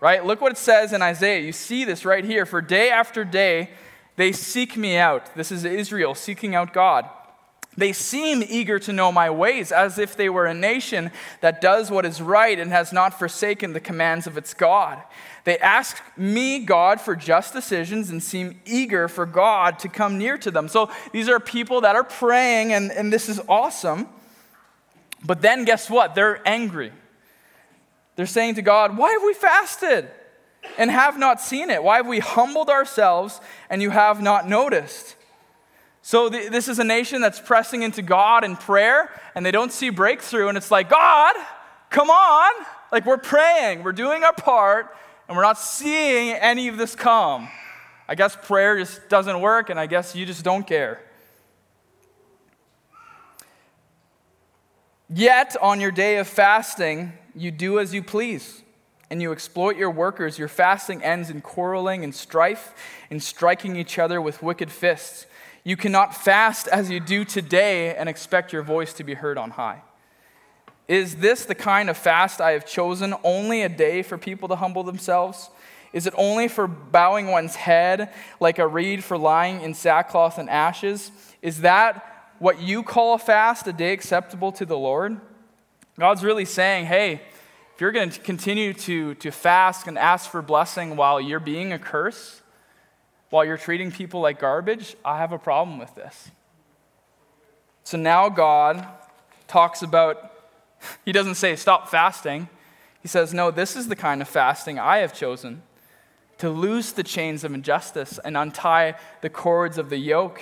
right? 0.00 0.24
Look 0.24 0.40
what 0.40 0.52
it 0.52 0.58
says 0.58 0.92
in 0.92 1.02
Isaiah. 1.02 1.40
You 1.40 1.52
see 1.52 1.84
this 1.84 2.04
right 2.04 2.24
here. 2.24 2.46
For 2.46 2.60
day 2.60 2.90
after 2.90 3.24
day, 3.24 3.70
they 4.16 4.32
seek 4.32 4.76
me 4.76 4.96
out. 4.96 5.34
This 5.34 5.52
is 5.52 5.64
Israel 5.64 6.14
seeking 6.14 6.54
out 6.54 6.72
God. 6.72 7.08
They 7.74 7.94
seem 7.94 8.42
eager 8.46 8.78
to 8.80 8.92
know 8.92 9.10
my 9.10 9.30
ways, 9.30 9.72
as 9.72 9.98
if 9.98 10.14
they 10.14 10.28
were 10.28 10.44
a 10.44 10.52
nation 10.52 11.10
that 11.40 11.62
does 11.62 11.90
what 11.90 12.04
is 12.04 12.20
right 12.20 12.58
and 12.58 12.70
has 12.70 12.92
not 12.92 13.18
forsaken 13.18 13.72
the 13.72 13.80
commands 13.80 14.26
of 14.26 14.36
its 14.36 14.52
God. 14.52 15.02
They 15.44 15.56
ask 15.58 16.02
me, 16.16 16.58
God, 16.60 17.00
for 17.00 17.16
just 17.16 17.54
decisions 17.54 18.10
and 18.10 18.22
seem 18.22 18.60
eager 18.66 19.08
for 19.08 19.24
God 19.24 19.78
to 19.80 19.88
come 19.88 20.18
near 20.18 20.36
to 20.38 20.50
them. 20.50 20.68
So 20.68 20.90
these 21.12 21.30
are 21.30 21.40
people 21.40 21.80
that 21.80 21.96
are 21.96 22.04
praying, 22.04 22.74
and, 22.74 22.92
and 22.92 23.10
this 23.10 23.30
is 23.30 23.40
awesome. 23.48 24.06
But 25.24 25.40
then 25.40 25.64
guess 25.64 25.88
what? 25.88 26.14
They're 26.14 26.46
angry. 26.46 26.92
They're 28.16 28.26
saying 28.26 28.56
to 28.56 28.62
God, 28.62 28.96
Why 28.96 29.12
have 29.12 29.22
we 29.22 29.34
fasted 29.34 30.08
and 30.78 30.90
have 30.90 31.18
not 31.18 31.40
seen 31.40 31.70
it? 31.70 31.82
Why 31.82 31.96
have 31.96 32.06
we 32.06 32.18
humbled 32.18 32.68
ourselves 32.68 33.40
and 33.70 33.80
you 33.82 33.90
have 33.90 34.22
not 34.22 34.48
noticed? 34.48 35.16
So, 36.02 36.28
th- 36.28 36.50
this 36.50 36.68
is 36.68 36.78
a 36.78 36.84
nation 36.84 37.20
that's 37.20 37.40
pressing 37.40 37.82
into 37.82 38.02
God 38.02 38.44
in 38.44 38.56
prayer 38.56 39.08
and 39.34 39.46
they 39.46 39.52
don't 39.52 39.72
see 39.72 39.90
breakthrough. 39.90 40.48
And 40.48 40.58
it's 40.58 40.70
like, 40.70 40.90
God, 40.90 41.34
come 41.90 42.10
on. 42.10 42.66
Like, 42.90 43.06
we're 43.06 43.18
praying, 43.18 43.84
we're 43.84 43.92
doing 43.92 44.22
our 44.24 44.34
part, 44.34 44.94
and 45.26 45.36
we're 45.36 45.44
not 45.44 45.58
seeing 45.58 46.34
any 46.34 46.68
of 46.68 46.76
this 46.76 46.94
come. 46.94 47.48
I 48.06 48.14
guess 48.14 48.36
prayer 48.36 48.78
just 48.78 49.08
doesn't 49.08 49.40
work, 49.40 49.70
and 49.70 49.80
I 49.80 49.86
guess 49.86 50.14
you 50.14 50.26
just 50.26 50.44
don't 50.44 50.66
care. 50.66 51.00
Yet, 55.08 55.56
on 55.62 55.80
your 55.80 55.90
day 55.90 56.18
of 56.18 56.26
fasting, 56.26 57.12
you 57.34 57.50
do 57.50 57.78
as 57.78 57.94
you 57.94 58.02
please, 58.02 58.62
and 59.10 59.20
you 59.20 59.32
exploit 59.32 59.76
your 59.76 59.90
workers. 59.90 60.38
Your 60.38 60.48
fasting 60.48 61.02
ends 61.02 61.30
in 61.30 61.40
quarreling 61.40 62.04
and 62.04 62.14
strife, 62.14 62.74
in 63.10 63.20
striking 63.20 63.76
each 63.76 63.98
other 63.98 64.20
with 64.20 64.42
wicked 64.42 64.70
fists. 64.70 65.26
You 65.64 65.76
cannot 65.76 66.16
fast 66.16 66.66
as 66.68 66.90
you 66.90 66.98
do 66.98 67.24
today 67.24 67.94
and 67.94 68.08
expect 68.08 68.52
your 68.52 68.62
voice 68.62 68.92
to 68.94 69.04
be 69.04 69.14
heard 69.14 69.38
on 69.38 69.50
high. 69.50 69.82
Is 70.88 71.16
this 71.16 71.44
the 71.44 71.54
kind 71.54 71.88
of 71.88 71.96
fast 71.96 72.40
I 72.40 72.52
have 72.52 72.66
chosen, 72.66 73.14
only 73.22 73.62
a 73.62 73.68
day 73.68 74.02
for 74.02 74.18
people 74.18 74.48
to 74.48 74.56
humble 74.56 74.82
themselves? 74.82 75.50
Is 75.92 76.06
it 76.06 76.14
only 76.16 76.48
for 76.48 76.66
bowing 76.66 77.28
one's 77.28 77.54
head 77.54 78.12
like 78.40 78.58
a 78.58 78.66
reed 78.66 79.04
for 79.04 79.16
lying 79.16 79.60
in 79.60 79.74
sackcloth 79.74 80.38
and 80.38 80.50
ashes? 80.50 81.12
Is 81.42 81.60
that 81.60 82.34
what 82.38 82.60
you 82.60 82.82
call 82.82 83.14
a 83.14 83.18
fast, 83.18 83.66
a 83.68 83.72
day 83.72 83.92
acceptable 83.92 84.50
to 84.52 84.66
the 84.66 84.76
Lord? 84.76 85.20
God's 85.98 86.24
really 86.24 86.44
saying, 86.44 86.86
hey, 86.86 87.20
if 87.74 87.80
you're 87.80 87.92
going 87.92 88.10
to 88.10 88.20
continue 88.20 88.72
to, 88.74 89.14
to 89.16 89.30
fast 89.30 89.86
and 89.86 89.98
ask 89.98 90.30
for 90.30 90.42
blessing 90.42 90.96
while 90.96 91.20
you're 91.20 91.40
being 91.40 91.72
a 91.72 91.78
curse, 91.78 92.40
while 93.30 93.44
you're 93.44 93.58
treating 93.58 93.90
people 93.90 94.20
like 94.20 94.38
garbage, 94.38 94.96
I 95.04 95.18
have 95.18 95.32
a 95.32 95.38
problem 95.38 95.78
with 95.78 95.94
this. 95.94 96.30
So 97.84 97.98
now 97.98 98.28
God 98.28 98.86
talks 99.48 99.82
about, 99.82 100.32
he 101.04 101.12
doesn't 101.12 101.34
say 101.36 101.56
stop 101.56 101.88
fasting. 101.88 102.48
He 103.00 103.08
says, 103.08 103.34
no, 103.34 103.50
this 103.50 103.76
is 103.76 103.88
the 103.88 103.96
kind 103.96 104.22
of 104.22 104.28
fasting 104.28 104.78
I 104.78 104.98
have 104.98 105.14
chosen 105.14 105.62
to 106.38 106.50
loose 106.50 106.92
the 106.92 107.02
chains 107.02 107.44
of 107.44 107.54
injustice 107.54 108.18
and 108.24 108.36
untie 108.36 108.96
the 109.20 109.30
cords 109.30 109.78
of 109.78 109.90
the 109.90 109.96
yoke 109.96 110.40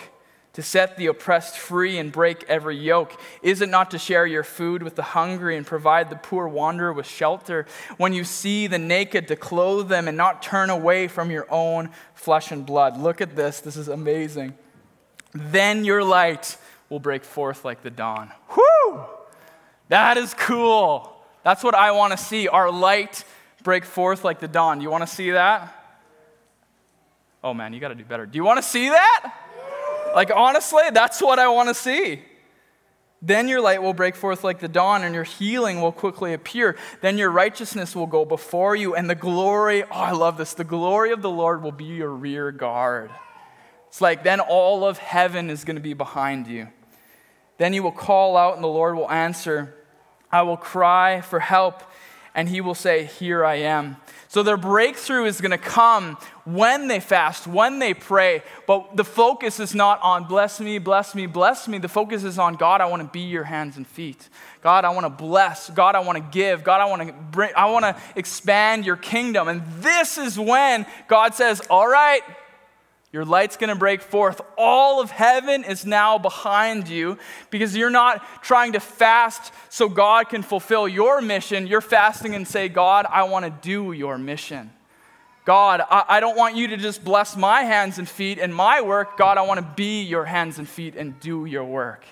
to 0.52 0.62
set 0.62 0.96
the 0.96 1.06
oppressed 1.06 1.56
free 1.56 1.98
and 1.98 2.10
break 2.10 2.44
every 2.48 2.76
yoke? 2.76 3.18
Is 3.42 3.60
it 3.60 3.68
not 3.68 3.90
to 3.92 3.98
share 3.98 4.26
your 4.26 4.42
food 4.42 4.82
with 4.82 4.96
the 4.96 5.02
hungry 5.02 5.56
and 5.56 5.66
provide 5.66 6.10
the 6.10 6.16
poor 6.16 6.48
wanderer 6.48 6.92
with 6.92 7.06
shelter? 7.06 7.66
When 7.96 8.12
you 8.12 8.24
see 8.24 8.66
the 8.66 8.78
naked, 8.78 9.28
to 9.28 9.36
clothe 9.36 9.88
them 9.88 10.08
and 10.08 10.16
not 10.16 10.42
turn 10.42 10.70
away 10.70 11.06
from 11.06 11.30
your 11.30 11.46
own 11.50 11.90
flesh 12.14 12.50
and 12.50 12.66
blood. 12.66 12.98
Look 12.98 13.20
at 13.20 13.36
this. 13.36 13.60
This 13.60 13.76
is 13.76 13.88
amazing. 13.88 14.54
Then 15.32 15.84
your 15.84 16.02
light 16.02 16.56
will 16.88 17.00
break 17.00 17.24
forth 17.24 17.64
like 17.64 17.82
the 17.82 17.90
dawn. 17.90 18.32
Whoo! 18.56 19.04
That 19.88 20.16
is 20.16 20.34
cool. 20.34 21.16
That's 21.44 21.62
what 21.62 21.74
I 21.74 21.92
want 21.92 22.12
to 22.12 22.18
see. 22.18 22.48
Our 22.48 22.70
light 22.70 23.24
break 23.62 23.84
forth 23.84 24.24
like 24.24 24.40
the 24.40 24.48
dawn. 24.48 24.80
You 24.80 24.90
want 24.90 25.06
to 25.06 25.14
see 25.14 25.30
that? 25.30 25.76
Oh 27.42 27.54
man, 27.54 27.72
you 27.72 27.80
got 27.80 27.88
to 27.88 27.94
do 27.94 28.04
better. 28.04 28.26
Do 28.26 28.36
you 28.36 28.44
want 28.44 28.58
to 28.58 28.62
see 28.62 28.88
that? 28.88 29.34
Like, 30.14 30.30
honestly, 30.34 30.82
that's 30.92 31.20
what 31.20 31.38
I 31.38 31.48
want 31.48 31.68
to 31.68 31.74
see. 31.74 32.22
Then 33.22 33.48
your 33.48 33.60
light 33.60 33.82
will 33.82 33.92
break 33.92 34.16
forth 34.16 34.44
like 34.44 34.60
the 34.60 34.68
dawn, 34.68 35.04
and 35.04 35.14
your 35.14 35.24
healing 35.24 35.82
will 35.82 35.92
quickly 35.92 36.32
appear. 36.32 36.76
Then 37.02 37.18
your 37.18 37.30
righteousness 37.30 37.94
will 37.94 38.06
go 38.06 38.24
before 38.24 38.74
you, 38.74 38.94
and 38.94 39.10
the 39.10 39.14
glory, 39.14 39.84
oh, 39.84 39.88
I 39.90 40.12
love 40.12 40.38
this, 40.38 40.54
the 40.54 40.64
glory 40.64 41.12
of 41.12 41.20
the 41.20 41.30
Lord 41.30 41.62
will 41.62 41.72
be 41.72 41.84
your 41.84 42.10
rear 42.10 42.50
guard. 42.50 43.10
It's 43.88 44.00
like 44.00 44.22
then 44.22 44.40
all 44.40 44.86
of 44.86 44.98
heaven 44.98 45.50
is 45.50 45.64
going 45.64 45.76
to 45.76 45.82
be 45.82 45.92
behind 45.92 46.46
you. 46.46 46.68
Then 47.58 47.74
you 47.74 47.82
will 47.82 47.92
call 47.92 48.38
out, 48.38 48.54
and 48.54 48.64
the 48.64 48.68
Lord 48.68 48.96
will 48.96 49.10
answer. 49.10 49.74
I 50.32 50.42
will 50.42 50.56
cry 50.56 51.20
for 51.20 51.40
help, 51.40 51.82
and 52.34 52.48
he 52.48 52.62
will 52.62 52.74
say, 52.74 53.04
Here 53.04 53.44
I 53.44 53.56
am. 53.56 53.96
So 54.30 54.44
their 54.44 54.56
breakthrough 54.56 55.24
is 55.24 55.40
going 55.40 55.50
to 55.50 55.58
come 55.58 56.16
when 56.44 56.86
they 56.86 57.00
fast, 57.00 57.48
when 57.48 57.80
they 57.80 57.94
pray. 57.94 58.44
But 58.64 58.96
the 58.96 59.02
focus 59.02 59.58
is 59.58 59.74
not 59.74 60.00
on 60.02 60.28
bless 60.28 60.60
me, 60.60 60.78
bless 60.78 61.16
me, 61.16 61.26
bless 61.26 61.66
me. 61.66 61.78
The 61.78 61.88
focus 61.88 62.22
is 62.22 62.38
on 62.38 62.54
God, 62.54 62.80
I 62.80 62.86
want 62.86 63.02
to 63.02 63.08
be 63.08 63.22
your 63.22 63.42
hands 63.42 63.76
and 63.76 63.84
feet. 63.84 64.28
God, 64.62 64.84
I 64.84 64.90
want 64.90 65.04
to 65.04 65.10
bless. 65.10 65.68
God, 65.70 65.96
I 65.96 65.98
want 65.98 66.16
to 66.18 66.24
give. 66.30 66.62
God, 66.62 66.80
I 66.80 66.84
want 66.84 67.08
to 67.08 67.12
bring, 67.12 67.50
I 67.56 67.72
want 67.72 67.84
to 67.84 67.96
expand 68.14 68.86
your 68.86 68.94
kingdom. 68.94 69.48
And 69.48 69.64
this 69.80 70.16
is 70.16 70.38
when 70.38 70.86
God 71.08 71.34
says, 71.34 71.60
All 71.68 71.88
right, 71.88 72.22
your 73.12 73.24
light's 73.24 73.56
to 73.56 73.74
break 73.74 74.02
forth. 74.02 74.40
All 74.56 75.00
of 75.00 75.10
heaven 75.10 75.64
is 75.64 75.84
now 75.84 76.16
behind 76.16 76.88
you 76.88 77.18
because 77.50 77.76
you're 77.76 77.90
not 77.90 78.22
trying 78.42 78.74
to 78.74 78.80
fast 78.80 79.52
so 79.68 79.88
God 79.88 80.28
can 80.28 80.42
fulfill 80.42 80.86
your 80.86 81.20
mission. 81.20 81.66
You're 81.66 81.80
fasting 81.80 82.36
and 82.36 82.46
say, 82.46 82.68
God, 82.68 83.06
I 83.10 83.24
want 83.24 83.44
to 83.46 83.68
do 83.68 83.90
your 83.92 84.16
mission. 84.16 84.70
God, 85.44 85.80
I, 85.90 86.04
I 86.08 86.20
don't 86.20 86.36
want 86.36 86.54
you 86.54 86.68
to 86.68 86.76
just 86.76 87.04
bless 87.04 87.36
my 87.36 87.62
hands 87.62 87.98
and 87.98 88.08
feet 88.08 88.38
and 88.38 88.54
my 88.54 88.80
work. 88.80 89.16
God, 89.16 89.38
I 89.38 89.42
want 89.42 89.58
to 89.58 89.66
be 89.74 90.02
your 90.02 90.24
hands 90.24 90.58
and 90.58 90.68
feet 90.68 90.94
and 90.94 91.18
do 91.18 91.46
your 91.46 91.64
work. 91.64 92.04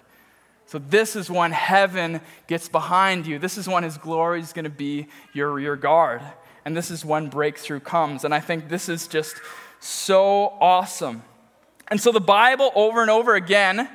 So, 0.67 0.79
this 0.79 1.15
is 1.15 1.31
when 1.31 1.53
heaven 1.53 2.21
gets 2.47 2.69
behind 2.69 3.27
you. 3.27 3.39
This 3.39 3.57
is 3.57 3.69
when 3.69 3.85
his 3.85 3.97
glory 3.97 4.41
is 4.41 4.53
going 4.53 4.65
to 4.65 4.71
be 4.71 5.07
your 5.33 5.53
rear 5.53 5.77
guard. 5.77 6.21
And 6.65 6.77
this 6.77 6.91
is 6.91 7.05
when 7.05 7.29
breakthrough 7.29 7.81
comes. 7.81 8.25
And 8.25 8.35
I 8.35 8.41
think 8.41 8.69
this 8.69 8.89
is 8.89 9.07
just 9.07 9.37
so 9.81 10.55
awesome. 10.61 11.23
And 11.89 12.01
so 12.01 12.13
the 12.13 12.21
Bible 12.21 12.71
over 12.75 13.01
and 13.01 13.11
over 13.11 13.35
again 13.35 13.89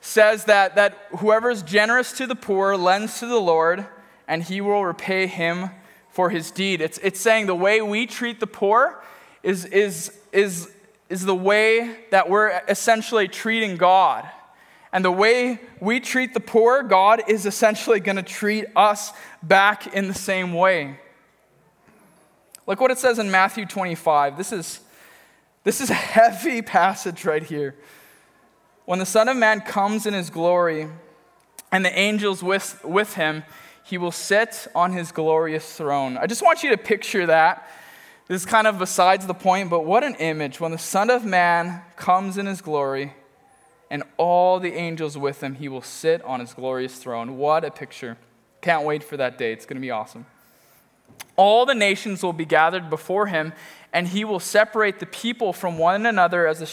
says 0.00 0.44
that, 0.44 0.76
that 0.76 0.96
whoever 1.18 1.50
is 1.50 1.62
generous 1.62 2.12
to 2.12 2.26
the 2.26 2.34
poor 2.34 2.76
lends 2.76 3.18
to 3.20 3.26
the 3.26 3.40
Lord, 3.40 3.86
and 4.28 4.42
he 4.42 4.60
will 4.60 4.84
repay 4.84 5.26
him 5.26 5.70
for 6.10 6.30
his 6.30 6.50
deed. 6.50 6.80
It's, 6.80 6.98
it's 6.98 7.20
saying 7.20 7.46
the 7.46 7.54
way 7.54 7.82
we 7.82 8.06
treat 8.06 8.40
the 8.40 8.46
poor 8.46 9.02
is, 9.42 9.64
is, 9.66 10.16
is, 10.32 10.72
is 11.08 11.24
the 11.24 11.34
way 11.34 11.98
that 12.10 12.28
we're 12.28 12.62
essentially 12.68 13.28
treating 13.28 13.76
God. 13.76 14.28
And 14.92 15.04
the 15.04 15.12
way 15.12 15.60
we 15.80 16.00
treat 16.00 16.32
the 16.32 16.40
poor, 16.40 16.82
God 16.82 17.22
is 17.28 17.44
essentially 17.44 18.00
going 18.00 18.16
to 18.16 18.22
treat 18.22 18.64
us 18.74 19.12
back 19.42 19.92
in 19.94 20.08
the 20.08 20.14
same 20.14 20.54
way. 20.54 20.98
Look 22.66 22.80
what 22.80 22.90
it 22.90 22.98
says 22.98 23.18
in 23.18 23.30
Matthew 23.30 23.66
25. 23.66 24.36
This 24.36 24.52
is 24.52 24.80
this 25.66 25.80
is 25.80 25.90
a 25.90 25.94
heavy 25.94 26.62
passage 26.62 27.24
right 27.24 27.42
here. 27.42 27.74
When 28.84 29.00
the 29.00 29.04
Son 29.04 29.28
of 29.28 29.36
Man 29.36 29.60
comes 29.60 30.06
in 30.06 30.14
his 30.14 30.30
glory 30.30 30.86
and 31.72 31.84
the 31.84 31.98
angels 31.98 32.40
with, 32.40 32.80
with 32.84 33.14
him, 33.14 33.42
he 33.82 33.98
will 33.98 34.12
sit 34.12 34.68
on 34.76 34.92
his 34.92 35.10
glorious 35.10 35.76
throne. 35.76 36.18
I 36.18 36.28
just 36.28 36.40
want 36.40 36.62
you 36.62 36.70
to 36.70 36.76
picture 36.76 37.26
that. 37.26 37.68
This 38.28 38.42
is 38.42 38.46
kind 38.46 38.68
of 38.68 38.78
besides 38.78 39.26
the 39.26 39.34
point, 39.34 39.68
but 39.68 39.84
what 39.84 40.04
an 40.04 40.14
image. 40.20 40.60
When 40.60 40.70
the 40.70 40.78
Son 40.78 41.10
of 41.10 41.24
Man 41.24 41.82
comes 41.96 42.38
in 42.38 42.46
his 42.46 42.60
glory 42.60 43.14
and 43.90 44.04
all 44.18 44.60
the 44.60 44.72
angels 44.72 45.18
with 45.18 45.42
him, 45.42 45.56
he 45.56 45.68
will 45.68 45.82
sit 45.82 46.22
on 46.22 46.38
his 46.38 46.54
glorious 46.54 46.96
throne. 46.96 47.38
What 47.38 47.64
a 47.64 47.72
picture. 47.72 48.18
Can't 48.60 48.84
wait 48.84 49.02
for 49.02 49.16
that 49.16 49.36
day. 49.36 49.52
It's 49.52 49.66
going 49.66 49.78
to 49.78 49.80
be 49.80 49.90
awesome. 49.90 50.26
All 51.36 51.66
the 51.66 51.74
nations 51.74 52.22
will 52.22 52.32
be 52.32 52.46
gathered 52.46 52.88
before 52.88 53.26
him, 53.26 53.52
and 53.92 54.08
he 54.08 54.24
will 54.24 54.40
separate 54.40 54.98
the 54.98 55.06
people 55.06 55.52
from 55.52 55.78
one 55.78 56.06
another 56.06 56.46
as 56.46 56.62
a 56.62 56.66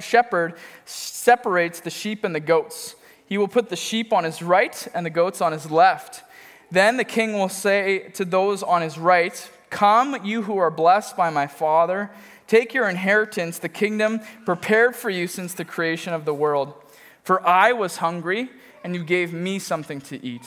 shepherd 0.00 0.54
separates 0.84 1.80
the 1.80 1.90
sheep 1.90 2.24
and 2.24 2.34
the 2.34 2.40
goats. 2.40 2.96
He 3.26 3.38
will 3.38 3.48
put 3.48 3.70
the 3.70 3.76
sheep 3.76 4.12
on 4.12 4.24
his 4.24 4.42
right 4.42 4.86
and 4.94 5.04
the 5.04 5.10
goats 5.10 5.40
on 5.40 5.52
his 5.52 5.70
left. 5.70 6.22
Then 6.70 6.96
the 6.96 7.04
king 7.04 7.34
will 7.34 7.48
say 7.48 8.10
to 8.10 8.24
those 8.24 8.62
on 8.62 8.82
his 8.82 8.98
right, 8.98 9.50
Come, 9.70 10.24
you 10.24 10.42
who 10.42 10.56
are 10.58 10.70
blessed 10.70 11.16
by 11.16 11.30
my 11.30 11.46
Father, 11.46 12.10
take 12.46 12.74
your 12.74 12.88
inheritance, 12.88 13.58
the 13.58 13.68
kingdom 13.68 14.20
prepared 14.44 14.94
for 14.94 15.10
you 15.10 15.26
since 15.26 15.54
the 15.54 15.64
creation 15.64 16.12
of 16.12 16.24
the 16.24 16.34
world. 16.34 16.74
For 17.22 17.44
I 17.46 17.72
was 17.72 17.96
hungry, 17.96 18.50
and 18.84 18.94
you 18.94 19.02
gave 19.02 19.32
me 19.32 19.58
something 19.58 20.00
to 20.02 20.24
eat. 20.24 20.46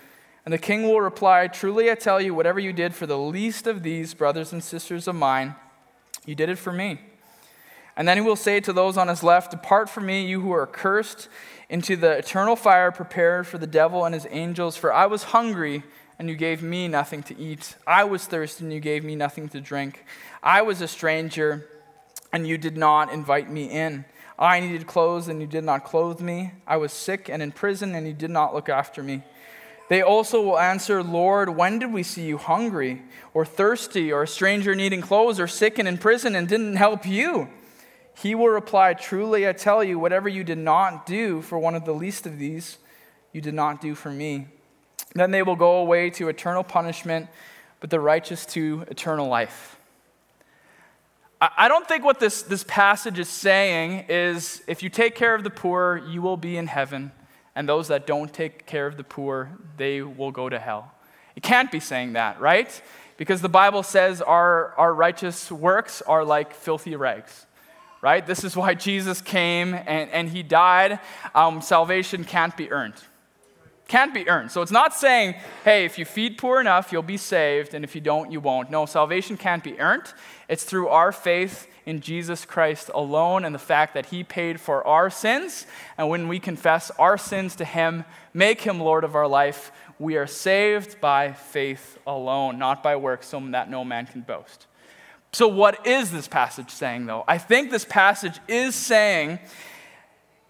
And 0.45 0.53
the 0.53 0.57
king 0.57 0.83
will 0.83 1.01
reply, 1.01 1.47
Truly 1.47 1.91
I 1.91 1.95
tell 1.95 2.19
you, 2.19 2.33
whatever 2.33 2.59
you 2.59 2.73
did 2.73 2.95
for 2.95 3.05
the 3.05 3.17
least 3.17 3.67
of 3.67 3.83
these 3.83 4.13
brothers 4.13 4.51
and 4.51 4.63
sisters 4.63 5.07
of 5.07 5.15
mine, 5.15 5.55
you 6.25 6.35
did 6.35 6.49
it 6.49 6.57
for 6.57 6.71
me. 6.71 6.99
And 7.95 8.07
then 8.07 8.17
he 8.17 8.23
will 8.23 8.35
say 8.35 8.59
to 8.61 8.73
those 8.73 8.97
on 8.97 9.07
his 9.07 9.21
left, 9.21 9.51
Depart 9.51 9.89
from 9.89 10.05
me, 10.05 10.25
you 10.25 10.41
who 10.41 10.51
are 10.51 10.65
cursed, 10.65 11.27
into 11.69 11.95
the 11.95 12.17
eternal 12.17 12.55
fire 12.55 12.91
prepared 12.91 13.47
for 13.47 13.57
the 13.57 13.67
devil 13.67 14.05
and 14.05 14.13
his 14.13 14.27
angels. 14.29 14.75
For 14.75 14.91
I 14.91 15.05
was 15.05 15.23
hungry, 15.23 15.83
and 16.17 16.29
you 16.29 16.35
gave 16.35 16.61
me 16.61 16.87
nothing 16.87 17.23
to 17.23 17.37
eat. 17.37 17.75
I 17.85 18.03
was 18.03 18.25
thirsty, 18.25 18.63
and 18.63 18.73
you 18.73 18.79
gave 18.79 19.03
me 19.03 19.15
nothing 19.15 19.49
to 19.49 19.61
drink. 19.61 20.05
I 20.41 20.61
was 20.61 20.81
a 20.81 20.87
stranger, 20.87 21.67
and 22.33 22.47
you 22.47 22.57
did 22.57 22.77
not 22.77 23.11
invite 23.11 23.49
me 23.49 23.65
in. 23.65 24.05
I 24.39 24.59
needed 24.59 24.87
clothes, 24.87 25.27
and 25.27 25.39
you 25.39 25.47
did 25.47 25.63
not 25.63 25.83
clothe 25.83 26.21
me. 26.21 26.53
I 26.65 26.77
was 26.77 26.91
sick 26.91 27.29
and 27.29 27.43
in 27.43 27.51
prison, 27.51 27.93
and 27.93 28.07
you 28.07 28.13
did 28.13 28.31
not 28.31 28.53
look 28.55 28.69
after 28.69 29.03
me. 29.03 29.23
They 29.91 30.01
also 30.01 30.41
will 30.41 30.57
answer, 30.57 31.03
Lord, 31.03 31.49
when 31.49 31.77
did 31.77 31.91
we 31.91 32.01
see 32.01 32.25
you 32.25 32.37
hungry, 32.37 33.01
or 33.33 33.43
thirsty, 33.45 34.09
or 34.09 34.23
a 34.23 34.27
stranger 34.27 34.73
needing 34.73 35.01
clothes, 35.01 35.37
or 35.37 35.47
sick 35.47 35.77
and 35.79 35.85
in 35.85 35.97
prison, 35.97 36.33
and 36.33 36.47
didn't 36.47 36.77
help 36.77 37.05
you? 37.05 37.49
He 38.17 38.33
will 38.33 38.47
reply, 38.47 38.93
Truly 38.93 39.45
I 39.45 39.51
tell 39.51 39.83
you, 39.83 39.99
whatever 39.99 40.29
you 40.29 40.45
did 40.45 40.59
not 40.59 41.05
do 41.05 41.41
for 41.41 41.59
one 41.59 41.75
of 41.75 41.83
the 41.83 41.91
least 41.93 42.25
of 42.25 42.39
these, 42.39 42.77
you 43.33 43.41
did 43.41 43.53
not 43.53 43.81
do 43.81 43.93
for 43.93 44.09
me. 44.09 44.47
Then 45.13 45.31
they 45.31 45.43
will 45.43 45.57
go 45.57 45.79
away 45.79 46.09
to 46.11 46.29
eternal 46.29 46.63
punishment, 46.63 47.27
but 47.81 47.89
the 47.89 47.99
righteous 47.99 48.45
to 48.45 48.85
eternal 48.89 49.27
life. 49.27 49.77
I 51.41 51.67
don't 51.67 51.85
think 51.85 52.05
what 52.05 52.21
this, 52.21 52.43
this 52.43 52.63
passage 52.65 53.19
is 53.19 53.27
saying 53.27 54.05
is 54.07 54.63
if 54.67 54.83
you 54.83 54.89
take 54.89 55.15
care 55.15 55.35
of 55.35 55.43
the 55.43 55.49
poor, 55.49 56.01
you 56.09 56.21
will 56.21 56.37
be 56.37 56.55
in 56.55 56.67
heaven 56.67 57.11
and 57.61 57.69
those 57.69 57.89
that 57.89 58.07
don't 58.07 58.33
take 58.33 58.65
care 58.65 58.87
of 58.87 58.97
the 58.97 59.03
poor, 59.03 59.51
they 59.77 60.01
will 60.01 60.31
go 60.31 60.49
to 60.49 60.57
hell. 60.57 60.91
It 61.35 61.43
can't 61.43 61.71
be 61.71 61.79
saying 61.79 62.13
that, 62.13 62.41
right? 62.41 62.81
Because 63.17 63.39
the 63.43 63.49
Bible 63.49 63.83
says 63.83 64.19
our, 64.19 64.73
our 64.79 64.91
righteous 64.91 65.51
works 65.51 66.01
are 66.01 66.25
like 66.25 66.55
filthy 66.55 66.95
rags, 66.95 67.45
right? 68.01 68.25
This 68.25 68.43
is 68.43 68.55
why 68.55 68.73
Jesus 68.73 69.21
came 69.21 69.75
and, 69.75 70.09
and 70.09 70.27
he 70.27 70.41
died. 70.41 70.99
Um, 71.35 71.61
salvation 71.61 72.23
can't 72.23 72.57
be 72.57 72.71
earned. 72.71 72.95
Can't 73.91 74.13
be 74.13 74.29
earned. 74.29 74.51
So 74.51 74.61
it's 74.61 74.71
not 74.71 74.93
saying, 74.93 75.35
hey, 75.65 75.83
if 75.83 75.99
you 75.99 76.05
feed 76.05 76.37
poor 76.37 76.61
enough, 76.61 76.93
you'll 76.93 77.03
be 77.03 77.17
saved, 77.17 77.73
and 77.73 77.83
if 77.83 77.93
you 77.93 77.99
don't, 77.99 78.31
you 78.31 78.39
won't. 78.39 78.71
No, 78.71 78.85
salvation 78.85 79.35
can't 79.35 79.61
be 79.61 79.77
earned. 79.81 80.13
It's 80.47 80.63
through 80.63 80.87
our 80.87 81.11
faith 81.11 81.67
in 81.85 81.99
Jesus 81.99 82.45
Christ 82.45 82.89
alone 82.95 83.43
and 83.43 83.53
the 83.53 83.59
fact 83.59 83.93
that 83.95 84.05
He 84.05 84.23
paid 84.23 84.61
for 84.61 84.87
our 84.87 85.09
sins. 85.09 85.65
And 85.97 86.07
when 86.07 86.29
we 86.29 86.39
confess 86.39 86.89
our 86.91 87.17
sins 87.17 87.53
to 87.57 87.65
Him, 87.65 88.05
make 88.33 88.61
Him 88.61 88.79
Lord 88.79 89.03
of 89.03 89.13
our 89.13 89.27
life, 89.27 89.73
we 89.99 90.15
are 90.15 90.25
saved 90.25 91.01
by 91.01 91.33
faith 91.33 91.99
alone, 92.07 92.57
not 92.57 92.81
by 92.81 92.95
works, 92.95 93.27
so 93.27 93.41
that 93.49 93.69
no 93.69 93.83
man 93.83 94.05
can 94.05 94.21
boast. 94.21 94.67
So, 95.33 95.49
what 95.49 95.85
is 95.85 96.11
this 96.11 96.29
passage 96.29 96.69
saying, 96.69 97.07
though? 97.07 97.25
I 97.27 97.37
think 97.37 97.71
this 97.71 97.83
passage 97.83 98.39
is 98.47 98.73
saying 98.73 99.39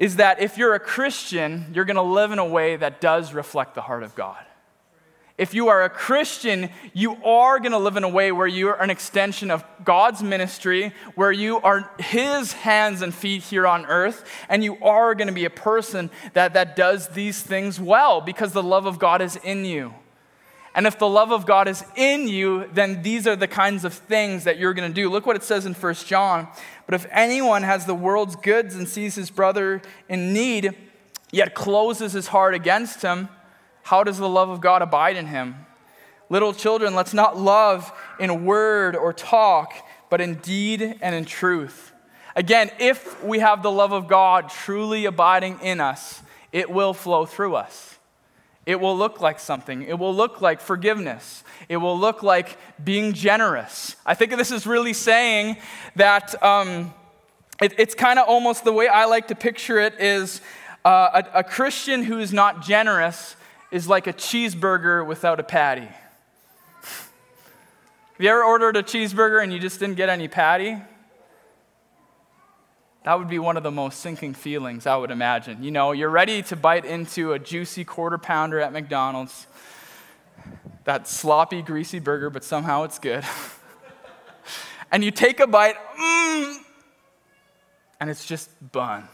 is 0.02 0.18
that 0.18 0.42
if 0.42 0.58
you're 0.58 0.74
a 0.74 0.80
Christian, 0.80 1.72
you're 1.74 1.86
going 1.86 1.96
to 1.96 2.02
live 2.02 2.34
in 2.34 2.40
a 2.40 2.46
way 2.46 2.76
that 2.76 3.00
does 3.00 3.34
reflect 3.34 3.76
the 3.76 3.82
heart 3.82 4.04
of 4.04 4.16
God 4.16 4.44
if 5.42 5.56
you 5.56 5.70
are 5.70 5.82
a 5.82 5.90
Christian, 5.90 6.70
you 6.94 7.16
are 7.24 7.58
going 7.58 7.72
to 7.72 7.80
live 7.80 7.98
in 7.98 8.04
a 8.04 8.10
way 8.10 8.32
where 8.32 8.46
you 8.46 8.70
are 8.70 8.80
an 8.80 8.92
extension 8.92 9.50
of 9.50 9.66
God's 9.84 10.22
ministry, 10.22 10.94
where 11.16 11.32
you 11.32 11.58
are 11.62 11.90
His 11.98 12.54
hands 12.54 13.02
and 13.02 13.12
feet 13.12 13.42
here 13.42 13.66
on 13.66 13.88
earth, 13.88 14.24
and 14.50 14.64
you 14.64 14.78
are 14.84 15.16
going 15.16 15.30
to 15.30 15.34
be 15.34 15.46
a 15.46 15.50
person 15.50 16.12
that, 16.34 16.54
that 16.54 16.76
does 16.76 17.08
these 17.10 17.42
things 17.42 17.80
well 17.80 18.22
because 18.22 18.52
the 18.52 18.62
love 18.62 18.86
of 18.86 19.00
God 19.00 19.20
is 19.20 19.36
in 19.38 19.66
you. 19.66 19.96
And 20.74 20.88
if 20.88 20.98
the 20.98 21.08
love 21.08 21.32
of 21.32 21.46
God 21.46 21.68
is 21.68 21.84
in 21.96 22.28
you, 22.28 22.70
then 22.74 23.02
these 23.02 23.28
are 23.28 23.36
the 23.36 23.48
kinds 23.48 23.84
of 23.84 23.94
things 23.94 24.46
that 24.46 24.58
you're 24.58 24.74
going 24.74 24.90
to 24.90 24.94
do. 24.94 25.10
Look 25.10 25.26
what 25.26 25.36
it 25.36 25.44
says 25.44 25.66
in 25.66 25.74
1 25.74 25.94
John. 26.06 26.48
But 26.86 26.96
if 26.96 27.06
anyone 27.12 27.64
has 27.64 27.86
the 27.86 27.96
world's 27.96 28.38
goods 28.38 28.76
and 28.76 28.88
sees 28.88 29.16
his 29.16 29.30
brother 29.30 29.82
in 30.08 30.34
need, 30.34 30.74
yet 31.32 31.56
closes 31.56 32.14
his 32.14 32.28
heart 32.28 32.54
against 32.54 33.02
him, 33.02 33.28
how 33.84 34.04
does 34.04 34.18
the 34.18 34.30
love 34.30 34.50
of 34.50 34.62
God 34.62 34.82
abide 34.82 35.18
in 35.18 35.28
him? 35.28 35.56
Little 36.30 36.54
children, 36.54 36.96
let's 36.96 37.14
not 37.14 37.38
love 37.38 37.92
in 38.18 38.46
word 38.46 38.96
or 38.96 39.12
talk, 39.12 39.74
but 40.10 40.22
in 40.22 40.36
deed 40.36 40.98
and 41.02 41.14
in 41.14 41.26
truth. 41.26 41.92
Again, 42.36 42.72
if 42.80 43.22
we 43.24 43.40
have 43.40 43.62
the 43.62 43.72
love 43.72 43.92
of 43.92 44.08
God 44.08 44.50
truly 44.50 45.04
abiding 45.04 45.60
in 45.60 45.82
us, 45.82 46.22
it 46.54 46.70
will 46.70 46.94
flow 46.94 47.26
through 47.26 47.56
us. 47.56 47.98
It 48.66 48.80
will 48.80 48.96
look 48.96 49.22
like 49.22 49.40
something. 49.40 49.82
It 49.82 49.98
will 49.98 50.14
look 50.14 50.40
like 50.40 50.62
forgiveness. 50.62 51.44
It 51.68 51.78
will 51.78 51.98
look 51.98 52.22
like 52.22 52.58
being 52.84 53.14
generous. 53.14 53.96
I 54.06 54.14
think 54.14 54.36
this 54.38 54.52
is 54.52 54.68
really 54.68 54.94
saying 54.94 55.58
that 55.96 56.42
um, 56.44 56.94
it, 57.62 57.74
it's 57.80 57.96
kind 57.96 58.20
of 58.20 58.28
almost 58.28 58.64
the 58.64 58.72
way 58.72 58.88
I 58.88 59.06
like 59.06 59.30
to 59.30 59.36
picture 59.36 59.80
it 59.80 60.00
is 60.00 60.42
uh, 60.86 61.24
a, 61.34 61.40
a 61.40 61.44
Christian 61.44 62.04
who 62.04 62.20
is 62.20 62.32
not 62.32 62.62
generous 62.62 63.36
is 63.72 63.88
like 63.88 64.06
a 64.06 64.14
cheeseburger 64.14 65.06
without 65.06 65.40
a 65.40 65.44
patty. 65.44 65.82
Have 66.82 67.00
you 68.20 68.30
ever 68.30 68.44
ordered 68.44 68.78
a 68.78 68.84
cheeseburger 68.84 69.42
and 69.42 69.52
you 69.52 69.60
just 69.60 69.80
didn't 69.80 69.96
get 69.96 70.10
any 70.10 70.28
patty? 70.28 70.78
That 73.04 73.18
would 73.18 73.30
be 73.30 73.40
one 73.40 73.58
of 73.58 73.64
the 73.64 73.72
most 73.72 74.00
sinking 74.00 74.36
feelings, 74.36 74.86
I 74.86 74.96
would 74.96 75.10
imagine. 75.10 75.64
You 75.64 75.72
know, 75.72 75.92
you're 75.92 76.10
ready 76.10 76.44
to 76.44 76.56
bite 76.56 76.86
into 76.86 77.34
a 77.34 77.40
juicy 77.40 77.84
quarter 77.84 78.20
pounder 78.20 78.60
at 78.60 78.72
McDonald's, 78.72 79.48
that 80.84 81.08
sloppy, 81.08 81.64
greasy 81.64 82.00
burger, 82.00 82.30
but 82.30 82.44
somehow 82.44 82.84
it's 82.84 83.00
good. 83.00 83.24
and 84.92 85.04
you 85.04 85.10
take 85.10 85.40
a 85.40 85.48
bite, 85.48 85.76
mmm, 86.00 86.58
and 88.00 88.10
it's 88.10 88.26
just 88.26 88.50
bun. 88.72 89.08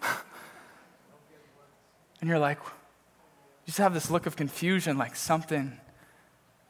and 2.20 2.30
you're 2.30 2.38
like, 2.38 2.58
you 2.64 3.66
just 3.66 3.78
have 3.78 3.92
this 3.92 4.10
look 4.10 4.24
of 4.24 4.36
confusion, 4.36 4.96
like 4.96 5.16
something, 5.16 5.78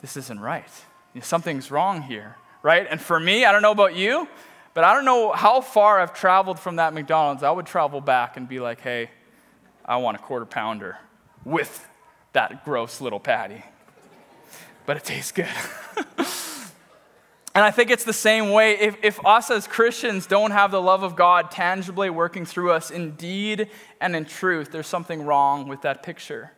this 0.01 0.17
isn't 0.17 0.41
right. 0.41 0.67
Something's 1.21 1.71
wrong 1.71 2.03
here, 2.03 2.37
right? 2.63 2.85
And 2.91 3.01
for 3.01 3.21
me, 3.21 3.45
I 3.45 3.53
don't 3.53 3.63
know 3.63 3.71
about 3.71 3.95
you, 3.95 4.27
but 4.75 4.85
I 4.85 4.95
don't 4.95 5.05
know 5.05 5.33
how 5.33 5.61
far 5.61 6.01
I've 6.01 6.15
traveled 6.15 6.59
from 6.59 6.77
that 6.77 6.95
McDonald's. 6.95 7.43
I 7.43 7.51
would 7.51 7.67
travel 7.67 8.01
back 8.01 8.37
and 8.37 8.49
be 8.49 8.59
like, 8.59 8.81
hey, 8.81 9.11
I 9.85 9.97
want 9.97 10.17
a 10.17 10.21
quarter 10.21 10.47
pounder 10.47 10.99
with 11.45 11.87
that 12.33 12.65
gross 12.65 13.01
little 13.01 13.21
patty. 13.21 13.63
But 14.87 14.97
it 14.97 15.05
tastes 15.05 15.33
good. 15.33 15.47
and 17.55 17.65
I 17.65 17.71
think 17.71 17.91
it's 17.91 18.05
the 18.05 18.13
same 18.13 18.51
way. 18.51 18.79
If, 18.79 18.97
if 19.03 19.27
us 19.27 19.51
as 19.51 19.67
Christians 19.67 20.27
don't 20.27 20.53
have 20.53 20.71
the 20.71 20.81
love 20.81 21.03
of 21.03 21.17
God 21.17 21.51
tangibly 21.51 22.09
working 22.09 22.47
through 22.47 22.73
us 22.73 22.91
in 22.91 23.13
deed 23.13 23.69
and 24.01 24.17
in 24.17 24.25
truth, 24.25 24.73
there's 24.73 24.87
something 24.87 25.25
wrong 25.25 25.69
with 25.69 25.83
that 25.83 26.03
picture. 26.03 26.53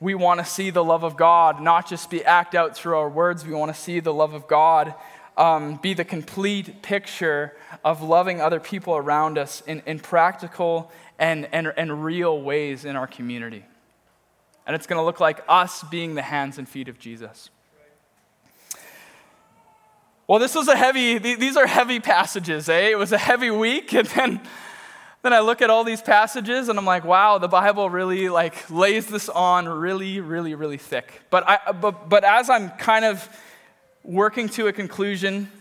We 0.00 0.14
want 0.14 0.40
to 0.40 0.46
see 0.46 0.70
the 0.70 0.84
love 0.84 1.02
of 1.02 1.16
God 1.16 1.60
not 1.60 1.88
just 1.88 2.10
be 2.10 2.24
act 2.24 2.54
out 2.54 2.76
through 2.76 2.96
our 2.96 3.08
words, 3.08 3.44
we 3.44 3.54
want 3.54 3.74
to 3.74 3.80
see 3.80 3.98
the 3.98 4.12
love 4.12 4.34
of 4.34 4.46
God 4.46 4.94
um, 5.38 5.76
be 5.76 5.94
the 5.94 6.04
complete 6.04 6.82
picture 6.82 7.56
of 7.84 8.02
loving 8.02 8.40
other 8.40 8.58
people 8.60 8.96
around 8.96 9.38
us 9.38 9.62
in, 9.66 9.82
in 9.86 10.00
practical 10.00 10.90
and, 11.18 11.48
and, 11.52 11.72
and 11.76 12.04
real 12.04 12.42
ways 12.42 12.84
in 12.84 12.96
our 12.96 13.06
community. 13.06 13.64
And 14.66 14.74
it's 14.74 14.86
going 14.86 14.98
to 14.98 15.04
look 15.04 15.20
like 15.20 15.42
us 15.48 15.82
being 15.84 16.16
the 16.16 16.22
hands 16.22 16.58
and 16.58 16.68
feet 16.68 16.88
of 16.88 16.98
Jesus. 16.98 17.50
Well, 20.26 20.38
this 20.38 20.54
was 20.54 20.68
a 20.68 20.76
heavy, 20.76 21.16
these 21.16 21.56
are 21.56 21.66
heavy 21.66 22.00
passages, 22.00 22.68
eh? 22.68 22.88
It 22.90 22.98
was 22.98 23.12
a 23.12 23.18
heavy 23.18 23.50
week, 23.50 23.94
and 23.94 24.06
then, 24.08 24.40
then 25.22 25.32
I 25.32 25.40
look 25.40 25.62
at 25.62 25.70
all 25.70 25.84
these 25.84 26.02
passages 26.02 26.68
and 26.68 26.78
I'm 26.78 26.84
like, 26.84 27.04
wow, 27.04 27.38
the 27.38 27.48
Bible 27.48 27.88
really 27.88 28.28
like 28.28 28.68
lays 28.68 29.06
this 29.06 29.28
on 29.28 29.68
really, 29.68 30.20
really, 30.20 30.54
really 30.54 30.76
thick. 30.76 31.22
But 31.30 31.48
I 31.48 31.72
but 31.72 32.08
but 32.10 32.24
as 32.24 32.50
I'm 32.50 32.70
kind 32.72 33.04
of 33.04 33.26
working 34.08 34.48
to 34.48 34.68
a 34.68 34.72
conclusion, 34.72 35.52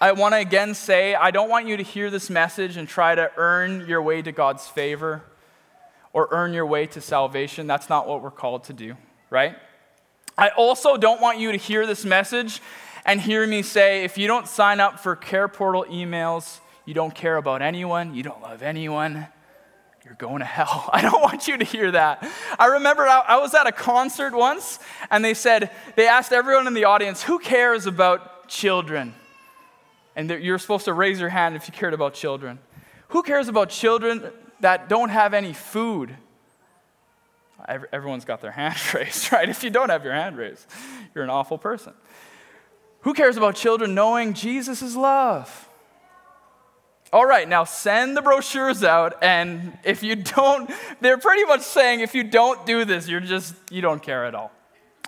I 0.00 0.12
want 0.12 0.32
to 0.32 0.38
again 0.38 0.74
say 0.74 1.14
I 1.14 1.30
don't 1.30 1.50
want 1.50 1.68
you 1.68 1.76
to 1.76 1.82
hear 1.82 2.08
this 2.08 2.30
message 2.30 2.78
and 2.78 2.88
try 2.88 3.14
to 3.14 3.30
earn 3.36 3.86
your 3.86 4.00
way 4.00 4.22
to 4.22 4.32
God's 4.32 4.66
favor 4.66 5.22
or 6.14 6.28
earn 6.30 6.54
your 6.54 6.64
way 6.64 6.86
to 6.86 7.00
salvation. 7.02 7.66
That's 7.66 7.90
not 7.90 8.08
what 8.08 8.22
we're 8.22 8.30
called 8.30 8.64
to 8.64 8.72
do, 8.72 8.96
right? 9.28 9.56
I 10.38 10.48
also 10.48 10.96
don't 10.96 11.20
want 11.20 11.38
you 11.38 11.52
to 11.52 11.58
hear 11.58 11.86
this 11.86 12.06
message 12.06 12.62
and 13.04 13.20
hear 13.20 13.46
me 13.46 13.60
say 13.60 14.04
if 14.04 14.16
you 14.16 14.28
don't 14.28 14.48
sign 14.48 14.80
up 14.80 14.98
for 14.98 15.14
Care 15.14 15.46
Portal 15.46 15.84
emails, 15.90 16.60
you 16.86 16.94
don't 16.94 17.14
care 17.14 17.36
about 17.36 17.60
anyone, 17.60 18.14
you 18.14 18.22
don't 18.22 18.40
love 18.40 18.62
anyone, 18.62 19.26
you're 20.04 20.14
going 20.14 20.40
to 20.40 20.44
hell. 20.44 20.88
I 20.92 21.02
don't 21.02 21.22
want 21.22 21.48
you 21.48 21.56
to 21.56 21.64
hear 21.64 21.90
that. 21.90 22.28
I 22.58 22.66
remember 22.66 23.06
I 23.06 23.38
was 23.38 23.54
at 23.54 23.66
a 23.66 23.72
concert 23.72 24.34
once, 24.34 24.78
and 25.10 25.24
they 25.24 25.34
said, 25.34 25.70
they 25.96 26.06
asked 26.06 26.32
everyone 26.32 26.66
in 26.66 26.74
the 26.74 26.84
audience, 26.84 27.22
who 27.22 27.38
cares 27.38 27.86
about 27.86 28.48
children? 28.48 29.14
And 30.16 30.30
you're 30.30 30.58
supposed 30.58 30.84
to 30.84 30.92
raise 30.92 31.18
your 31.18 31.30
hand 31.30 31.56
if 31.56 31.66
you 31.66 31.72
cared 31.72 31.94
about 31.94 32.14
children. 32.14 32.58
Who 33.08 33.22
cares 33.22 33.48
about 33.48 33.70
children 33.70 34.30
that 34.60 34.88
don't 34.88 35.08
have 35.08 35.34
any 35.34 35.52
food? 35.52 36.16
Everyone's 37.92 38.24
got 38.24 38.42
their 38.42 38.50
hand 38.50 38.76
raised, 38.94 39.32
right? 39.32 39.48
If 39.48 39.64
you 39.64 39.70
don't 39.70 39.88
have 39.88 40.04
your 40.04 40.12
hand 40.12 40.36
raised, 40.36 40.66
you're 41.14 41.24
an 41.24 41.30
awful 41.30 41.58
person. 41.58 41.94
Who 43.00 43.14
cares 43.14 43.36
about 43.36 43.54
children 43.54 43.94
knowing 43.94 44.34
Jesus 44.34 44.82
love? 44.96 45.68
All 47.14 47.24
right, 47.24 47.48
now 47.48 47.62
send 47.62 48.16
the 48.16 48.22
brochures 48.22 48.82
out, 48.82 49.22
and 49.22 49.78
if 49.84 50.02
you 50.02 50.16
don't, 50.16 50.68
they're 51.00 51.16
pretty 51.16 51.44
much 51.44 51.60
saying 51.60 52.00
if 52.00 52.12
you 52.12 52.24
don't 52.24 52.66
do 52.66 52.84
this, 52.84 53.08
you're 53.08 53.20
just, 53.20 53.54
you 53.70 53.80
don't 53.80 54.02
care 54.02 54.24
at 54.24 54.34
all. 54.34 54.50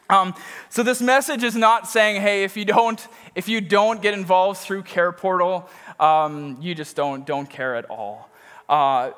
Um, 0.09 0.33
so 0.69 0.85
this 0.85 1.03
message 1.03 1.43
is 1.43 1.57
not 1.57 1.89
saying, 1.89 2.23
hey, 2.23 2.45
if 2.45 2.57
you 2.57 2.65
don't, 2.65 3.05
if 3.35 3.49
you 3.49 3.61
don't 3.61 4.01
get 4.01 4.15
involved 4.15 4.61
through 4.61 4.85
Care 4.85 5.11
Portal, 5.11 5.69
um, 5.99 6.59
you 6.61 6.77
just 6.77 6.95
don't, 6.95 7.27
don't 7.27 7.51
care 7.51 7.75
at 7.75 7.87
all. 7.91 8.31
Uh, 8.69 9.11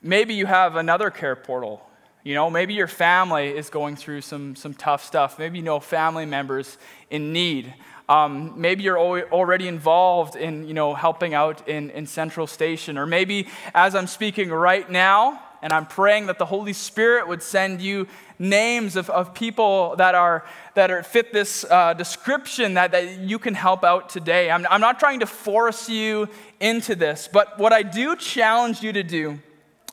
maybe 0.00 0.34
you 0.34 0.46
have 0.46 0.76
another 0.76 1.10
Care 1.10 1.34
Portal. 1.34 1.84
You 2.22 2.34
know, 2.34 2.48
maybe 2.48 2.74
your 2.74 2.86
family 2.86 3.48
is 3.48 3.70
going 3.70 3.96
through 3.96 4.20
some, 4.20 4.54
some 4.54 4.72
tough 4.72 5.04
stuff. 5.04 5.36
Maybe 5.36 5.58
you 5.58 5.64
know 5.64 5.80
family 5.80 6.26
members 6.26 6.78
in 7.10 7.32
need. 7.32 7.74
Um, 8.08 8.52
maybe 8.56 8.82
you're 8.82 8.98
already 8.98 9.66
involved 9.66 10.36
in 10.36 10.68
you 10.68 10.74
know, 10.74 10.94
helping 10.94 11.32
out 11.32 11.66
in, 11.66 11.90
in 11.90 12.06
Central 12.06 12.46
Station. 12.46 12.98
Or 12.98 13.06
maybe 13.06 13.48
as 13.74 13.94
I'm 13.94 14.06
speaking 14.06 14.50
right 14.50 14.88
now, 14.90 15.40
and 15.62 15.72
I'm 15.72 15.86
praying 15.86 16.26
that 16.26 16.38
the 16.38 16.44
Holy 16.44 16.74
Spirit 16.74 17.26
would 17.26 17.42
send 17.42 17.80
you 17.80 18.06
names 18.38 18.96
of, 18.96 19.08
of 19.08 19.32
people 19.32 19.96
that 19.96 20.14
are 20.14 20.44
that 20.74 20.90
are, 20.90 21.02
fit 21.02 21.32
this 21.32 21.64
uh, 21.70 21.94
description 21.94 22.74
that, 22.74 22.92
that 22.92 23.20
you 23.20 23.38
can 23.38 23.54
help 23.54 23.82
out 23.82 24.10
today. 24.10 24.50
I'm, 24.50 24.66
I'm 24.68 24.82
not 24.82 24.98
trying 24.98 25.20
to 25.20 25.26
force 25.26 25.88
you 25.88 26.28
into 26.60 26.94
this, 26.94 27.30
but 27.32 27.58
what 27.58 27.72
I 27.72 27.82
do 27.82 28.14
challenge 28.16 28.82
you 28.82 28.92
to 28.92 29.02
do 29.02 29.40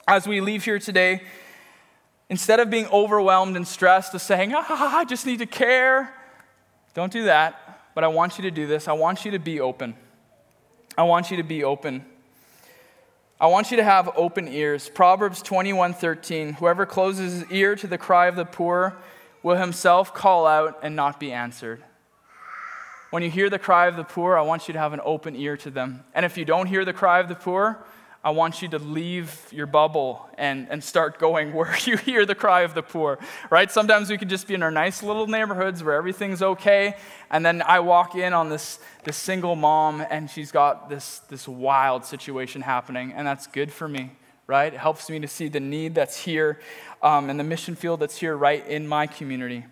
as 0.08 0.28
we 0.28 0.41
leave 0.41 0.65
here 0.65 0.80
today, 0.80 1.21
instead 2.30 2.60
of 2.60 2.69
being 2.69 2.88
overwhelmed 2.88 3.56
and 3.56 3.65
stressed, 3.65 4.13
of 4.13 4.21
saying, 4.21 4.52
ah, 4.54 4.97
I 4.97 5.06
just 5.06 5.26
need 5.26 5.39
to 5.39 5.45
care, 5.45 6.13
don't 6.95 7.13
do 7.13 7.26
that 7.26 7.80
but 7.93 8.04
I 8.04 8.08
want 8.08 8.38
you 8.38 8.43
to 8.43 8.51
do 8.51 8.67
this. 8.67 8.88
I 8.88 8.93
want 8.93 9.25
you 9.25 9.32
to 9.32 9.39
be 9.39 9.60
open. 9.60 9.95
I 10.97 11.04
want 11.04 11.32
you 11.32 11.38
to 11.38 11.43
be 11.43 11.63
open. 11.63 12.06
I 13.39 13.47
want 13.47 13.71
you 13.71 13.77
to 13.77 13.84
have 13.84 14.10
open 14.15 14.47
ears. 14.47 14.89
Proverbs 14.89 15.41
21:13, 15.41 16.54
whoever 16.54 16.86
closes 16.86 17.41
his 17.41 17.51
ear 17.51 17.75
to 17.75 17.88
the 17.88 17.97
cry 17.97 18.27
of 18.27 18.36
the 18.36 18.45
poor 18.45 18.95
will 19.41 19.58
himself 19.58 20.13
call 20.13 20.45
out 20.45 20.80
and 20.84 20.95
not 20.95 21.19
be 21.19 21.32
answered. 21.32 21.84
When 23.10 23.23
you 23.23 23.30
hear 23.30 23.49
the 23.49 23.60
cry 23.60 23.88
of 23.88 23.95
the 23.95 24.04
poor, 24.04 24.38
I 24.38 24.41
want 24.41 24.67
you 24.67 24.73
to 24.73 24.80
have 24.80 24.93
an 24.93 25.01
open 25.04 25.36
ear 25.36 25.58
to 25.58 25.69
them. 25.69 26.04
And 26.13 26.25
if 26.25 26.38
you 26.38 26.45
don't 26.45 26.67
hear 26.67 26.86
the 26.86 26.93
cry 26.93 27.19
of 27.19 27.27
the 27.27 27.36
poor, 27.36 27.84
I 28.23 28.29
want 28.29 28.62
you 28.62 28.67
to 28.67 28.77
leave 28.77 29.47
your 29.51 29.65
bubble 29.65 30.29
and, 30.38 30.67
and 30.69 30.84
start 30.84 31.17
going 31.17 31.53
where 31.55 31.75
you 31.86 31.97
hear 31.97 32.25
the 32.25 32.36
cry 32.36 32.62
of 32.62 32.75
the 32.75 32.84
poor, 32.84 33.17
right? 33.49 33.71
Sometimes 33.71 34.10
we 34.10 34.17
can 34.17 34.29
just 34.29 34.47
be 34.47 34.53
in 34.53 34.62
our 34.62 34.71
nice 34.71 35.01
little 35.01 35.25
neighborhoods 35.25 35.84
where 35.84 35.95
everything's 35.95 36.41
okay. 36.41 36.95
And 37.31 37.43
then 37.43 37.63
I 37.63 37.79
walk 37.79 38.15
in 38.15 38.34
on 38.34 38.49
this, 38.49 38.79
this 39.03 39.17
single 39.17 39.55
mom 39.55 40.05
and 40.10 40.29
she's 40.29 40.51
got 40.51 40.88
this, 40.89 41.19
this 41.29 41.47
wild 41.47 42.05
situation 42.05 42.62
happening. 42.62 43.12
And 43.13 43.25
that's 43.25 43.47
good 43.47 43.71
for 43.71 43.88
me, 43.88 44.12
right? 44.45 44.71
It 44.71 44.79
helps 44.79 45.10
me 45.10 45.19
to 45.19 45.27
see 45.27 45.47
the 45.47 45.60
need 45.60 45.95
that's 45.95 46.17
here 46.17 46.60
um, 47.01 47.29
and 47.29 47.39
the 47.39 47.43
mission 47.43 47.75
field 47.75 48.01
that's 48.01 48.17
here 48.17 48.38
right 48.38 48.65
in 48.67 48.88
my 48.88 49.07
community. 49.07 49.65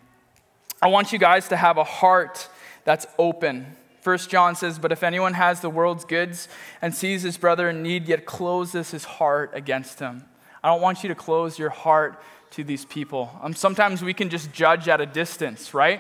I 0.82 0.88
want 0.88 1.14
you 1.14 1.20
guys 1.20 1.50
to 1.50 1.56
have 1.56 1.78
a 1.78 1.84
heart 1.84 2.48
that's 2.84 3.06
open 3.20 3.76
First 4.02 4.30
John 4.30 4.56
says, 4.56 4.80
But 4.80 4.92
if 4.92 5.04
anyone 5.04 5.34
has 5.34 5.62
the 5.62 5.70
world's 5.70 6.06
goods 6.06 6.48
and 6.82 6.94
sees 6.94 7.24
his 7.24 7.38
brother 7.38 7.70
in 7.70 7.84
need, 7.84 8.08
yet 8.08 8.26
closes 8.26 8.92
his 8.92 9.04
heart 9.04 9.52
against 9.54 10.00
him. 10.00 10.26
I 10.64 10.70
don't 10.70 10.82
want 10.82 11.04
you 11.04 11.10
to 11.10 11.16
close 11.16 11.60
your 11.60 11.70
heart 11.70 12.22
to 12.52 12.64
these 12.64 12.86
people. 12.86 13.32
Um, 13.42 13.54
sometimes 13.54 14.02
we 14.02 14.14
can 14.14 14.30
just 14.30 14.52
judge 14.52 14.88
at 14.88 15.02
a 15.02 15.06
distance, 15.06 15.74
right? 15.74 16.00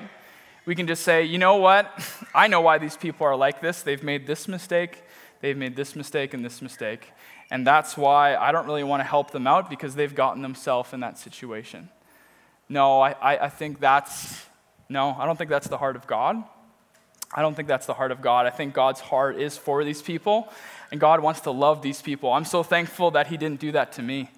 We 0.65 0.75
can 0.75 0.87
just 0.87 1.03
say, 1.03 1.23
you 1.23 1.37
know 1.37 1.57
what? 1.57 1.91
I 2.35 2.47
know 2.47 2.61
why 2.61 2.77
these 2.77 2.97
people 2.97 3.25
are 3.27 3.35
like 3.35 3.61
this. 3.61 3.81
They've 3.81 4.03
made 4.03 4.27
this 4.27 4.47
mistake, 4.47 5.03
they've 5.41 5.57
made 5.57 5.75
this 5.75 5.95
mistake, 5.95 6.33
and 6.33 6.43
this 6.43 6.61
mistake. 6.61 7.11
And 7.51 7.65
that's 7.65 7.97
why 7.97 8.35
I 8.35 8.51
don't 8.51 8.65
really 8.65 8.83
want 8.83 8.99
to 9.01 9.05
help 9.05 9.31
them 9.31 9.47
out 9.47 9.69
because 9.69 9.95
they've 9.95 10.13
gotten 10.13 10.41
themselves 10.41 10.93
in 10.93 10.99
that 10.99 11.17
situation. 11.17 11.89
No, 12.67 13.01
I, 13.01 13.11
I, 13.13 13.45
I 13.45 13.49
think 13.49 13.79
that's, 13.79 14.45
no, 14.87 15.15
I 15.17 15.25
don't 15.25 15.35
think 15.35 15.49
that's 15.49 15.67
the 15.67 15.77
heart 15.77 15.95
of 15.95 16.05
God. 16.05 16.43
I 17.33 17.41
don't 17.41 17.55
think 17.55 17.67
that's 17.67 17.85
the 17.85 17.93
heart 17.93 18.11
of 18.11 18.21
God. 18.21 18.45
I 18.45 18.49
think 18.49 18.73
God's 18.73 18.99
heart 18.99 19.37
is 19.37 19.57
for 19.57 19.83
these 19.83 20.01
people, 20.01 20.51
and 20.91 20.99
God 20.99 21.21
wants 21.21 21.41
to 21.41 21.51
love 21.51 21.81
these 21.81 22.01
people. 22.01 22.31
I'm 22.31 22.45
so 22.45 22.63
thankful 22.63 23.11
that 23.11 23.27
He 23.27 23.37
didn't 23.37 23.59
do 23.59 23.71
that 23.73 23.93
to 23.93 24.01
me, 24.01 24.29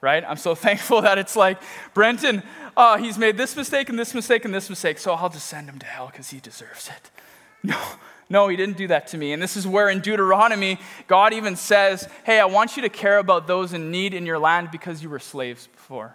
right? 0.00 0.24
I'm 0.26 0.36
so 0.36 0.54
thankful 0.66 1.02
that 1.02 1.18
it's 1.18 1.36
like, 1.36 1.58
Brenton, 1.94 2.42
uh, 2.76 2.96
he's 2.98 3.18
made 3.18 3.36
this 3.36 3.56
mistake 3.56 3.88
and 3.88 3.98
this 3.98 4.14
mistake 4.14 4.44
and 4.44 4.54
this 4.54 4.68
mistake, 4.68 4.98
so 4.98 5.12
I'll 5.12 5.28
just 5.28 5.46
send 5.46 5.68
him 5.68 5.78
to 5.78 5.86
hell 5.86 6.06
because 6.06 6.30
he 6.30 6.40
deserves 6.40 6.88
it. 6.88 7.10
No, 7.62 7.78
no, 8.30 8.48
he 8.48 8.56
didn't 8.56 8.78
do 8.78 8.86
that 8.86 9.08
to 9.08 9.18
me. 9.18 9.34
And 9.34 9.42
this 9.42 9.54
is 9.54 9.66
where 9.66 9.90
in 9.90 10.00
Deuteronomy, 10.00 10.78
God 11.06 11.34
even 11.34 11.56
says, 11.56 12.08
Hey, 12.24 12.40
I 12.40 12.46
want 12.46 12.74
you 12.74 12.82
to 12.84 12.88
care 12.88 13.18
about 13.18 13.46
those 13.46 13.74
in 13.74 13.90
need 13.90 14.14
in 14.14 14.24
your 14.24 14.38
land 14.38 14.70
because 14.70 15.02
you 15.02 15.10
were 15.10 15.18
slaves 15.18 15.66
before. 15.66 16.14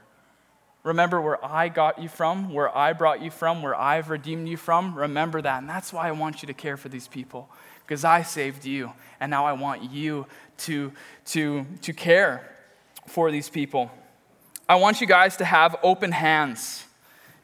Remember 0.85 1.19
where 1.19 1.43
I 1.43 1.69
got 1.69 1.99
you 1.99 2.07
from, 2.07 2.53
where 2.53 2.75
I 2.77 2.93
brought 2.93 3.19
you 3.19 3.31
from, 3.31 3.63
where 3.63 3.73
I've 3.73 4.11
redeemed 4.11 4.47
you 4.47 4.55
from. 4.55 4.93
Remember 4.93 5.41
that. 5.41 5.57
And 5.57 5.67
that's 5.67 5.91
why 5.91 6.07
I 6.07 6.11
want 6.11 6.43
you 6.43 6.47
to 6.47 6.53
care 6.53 6.77
for 6.77 6.89
these 6.89 7.07
people 7.07 7.49
because 7.81 8.05
I 8.05 8.21
saved 8.21 8.65
you. 8.65 8.93
And 9.19 9.31
now 9.31 9.47
I 9.47 9.53
want 9.53 9.91
you 9.91 10.27
to, 10.57 10.93
to, 11.25 11.65
to 11.81 11.91
care 11.91 12.55
for 13.07 13.31
these 13.31 13.49
people. 13.49 13.89
I 14.69 14.75
want 14.75 15.01
you 15.01 15.07
guys 15.07 15.37
to 15.37 15.45
have 15.45 15.75
open 15.81 16.11
hands. 16.11 16.85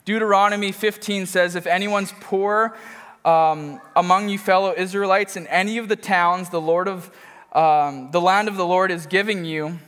Deuteronomy 0.05 0.71
15 0.71 1.25
says, 1.25 1.55
If 1.55 1.65
anyone's 1.65 2.13
poor 2.19 2.77
um, 3.25 3.81
among 3.95 4.29
you 4.29 4.37
fellow 4.37 4.71
Israelites 4.77 5.35
in 5.35 5.47
any 5.47 5.79
of 5.79 5.87
the 5.87 5.95
towns 5.95 6.49
the 6.49 6.61
Lord 6.61 6.87
of 6.87 7.09
um, 7.53 8.11
the 8.11 8.21
land 8.21 8.47
of 8.47 8.55
the 8.55 8.65
Lord 8.67 8.91
is 8.91 9.07
giving 9.07 9.45
you, 9.45 9.79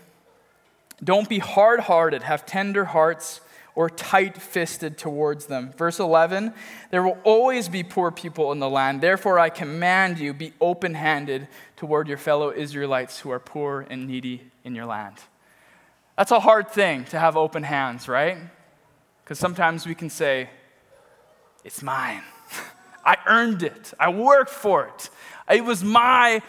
don't 1.03 1.27
be 1.29 1.39
hard 1.39 1.81
hearted, 1.81 2.23
have 2.23 2.45
tender 2.45 2.85
hearts 2.85 3.41
or 3.75 3.89
tight 3.89 4.39
fisted 4.39 4.97
towards 4.97 5.47
them. 5.47 5.73
Verse 5.77 5.99
11 5.99 6.53
There 6.91 7.03
will 7.03 7.17
always 7.23 7.69
be 7.69 7.83
poor 7.83 8.11
people 8.11 8.51
in 8.51 8.59
the 8.59 8.69
land. 8.69 9.01
Therefore, 9.01 9.39
I 9.39 9.49
command 9.49 10.19
you, 10.19 10.33
be 10.33 10.53
open 10.61 10.93
handed 10.93 11.47
toward 11.75 12.07
your 12.07 12.17
fellow 12.17 12.51
Israelites 12.51 13.19
who 13.19 13.31
are 13.31 13.39
poor 13.39 13.85
and 13.89 14.07
needy 14.07 14.51
in 14.63 14.75
your 14.75 14.85
land. 14.85 15.17
That's 16.17 16.31
a 16.31 16.39
hard 16.39 16.69
thing 16.69 17.05
to 17.05 17.19
have 17.19 17.35
open 17.35 17.63
hands, 17.63 18.07
right? 18.07 18.37
Because 19.23 19.39
sometimes 19.39 19.87
we 19.87 19.95
can 19.95 20.09
say, 20.09 20.49
It's 21.63 21.81
mine. 21.81 22.23
I 23.05 23.17
earned 23.27 23.63
it. 23.63 23.93
I 23.99 24.09
worked 24.09 24.51
for 24.51 24.85
it. 24.85 25.09
It 25.49 25.65
was 25.65 25.83
my 25.83 26.41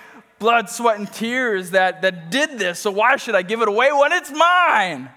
blood, 0.45 0.69
sweat, 0.69 0.99
and 0.99 1.11
tears 1.11 1.71
that, 1.71 2.03
that 2.03 2.31
did 2.31 2.59
this, 2.59 2.79
so 2.79 2.91
why 2.91 3.17
should 3.17 3.35
I 3.35 3.41
give 3.41 3.63
it 3.63 3.69
away 3.69 3.91
when 3.93 4.13
it's 4.13 4.31
mine? 4.31 5.09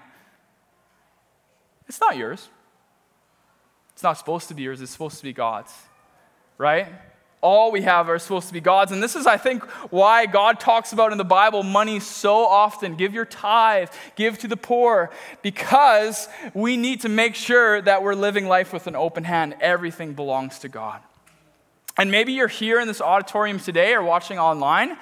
It's 1.86 2.00
not 2.00 2.16
yours. 2.16 2.48
It's 3.92 4.02
not 4.02 4.16
supposed 4.16 4.48
to 4.48 4.54
be 4.54 4.62
yours, 4.62 4.80
it's 4.80 4.90
supposed 4.90 5.18
to 5.18 5.22
be 5.22 5.34
God's, 5.34 5.74
right? 6.56 6.88
All 7.42 7.70
we 7.70 7.82
have 7.82 8.08
are 8.08 8.18
supposed 8.18 8.48
to 8.48 8.54
be 8.54 8.62
God's. 8.62 8.90
And 8.90 9.02
this 9.02 9.14
is, 9.14 9.26
I 9.26 9.36
think, 9.36 9.64
why 9.92 10.24
God 10.24 10.60
talks 10.60 10.94
about 10.94 11.12
in 11.12 11.18
the 11.18 11.24
Bible 11.24 11.62
money 11.62 12.00
so 12.00 12.46
often. 12.46 12.96
Give 12.96 13.12
your 13.12 13.26
tithe, 13.26 13.90
give 14.16 14.38
to 14.38 14.48
the 14.48 14.56
poor, 14.56 15.10
because 15.42 16.26
we 16.54 16.78
need 16.78 17.02
to 17.02 17.10
make 17.10 17.34
sure 17.34 17.82
that 17.82 18.02
we're 18.02 18.14
living 18.14 18.48
life 18.48 18.72
with 18.72 18.86
an 18.86 18.96
open 18.96 19.24
hand. 19.24 19.56
Everything 19.60 20.14
belongs 20.14 20.58
to 20.60 20.70
God. 20.70 21.02
And 21.98 22.10
maybe 22.10 22.32
you're 22.32 22.48
here 22.48 22.80
in 22.80 22.88
this 22.88 23.02
auditorium 23.02 23.60
today 23.60 23.92
or 23.92 24.02
watching 24.02 24.38
online, 24.38 24.96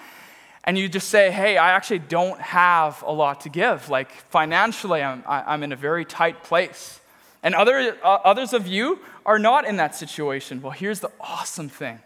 and 0.67 0.77
you 0.77 0.89
just 0.89 1.09
say, 1.09 1.31
hey, 1.31 1.57
I 1.57 1.71
actually 1.71 2.01
don't 2.01 2.41
have 2.41 3.03
a 3.07 3.13
lot 3.13 3.43
to 3.43 3.49
give. 3.49 3.89
Like 3.89 4.11
financially, 4.31 5.01
I'm, 5.01 5.23
I'm 5.27 5.63
in 5.63 5.73
a 5.73 5.77
very 5.77 6.05
tight 6.05 6.43
place. 6.43 7.01
And 7.43 7.55
other, 7.55 7.97
uh, 8.03 8.19
others 8.25 8.53
of 8.53 8.67
you 8.67 8.99
are 9.25 9.39
not 9.39 9.65
in 9.65 9.77
that 9.77 9.95
situation. 9.95 10.61
Well, 10.61 10.73
here's 10.73 10.99
the 10.99 11.13
awesome 11.21 11.69
thing 11.69 12.01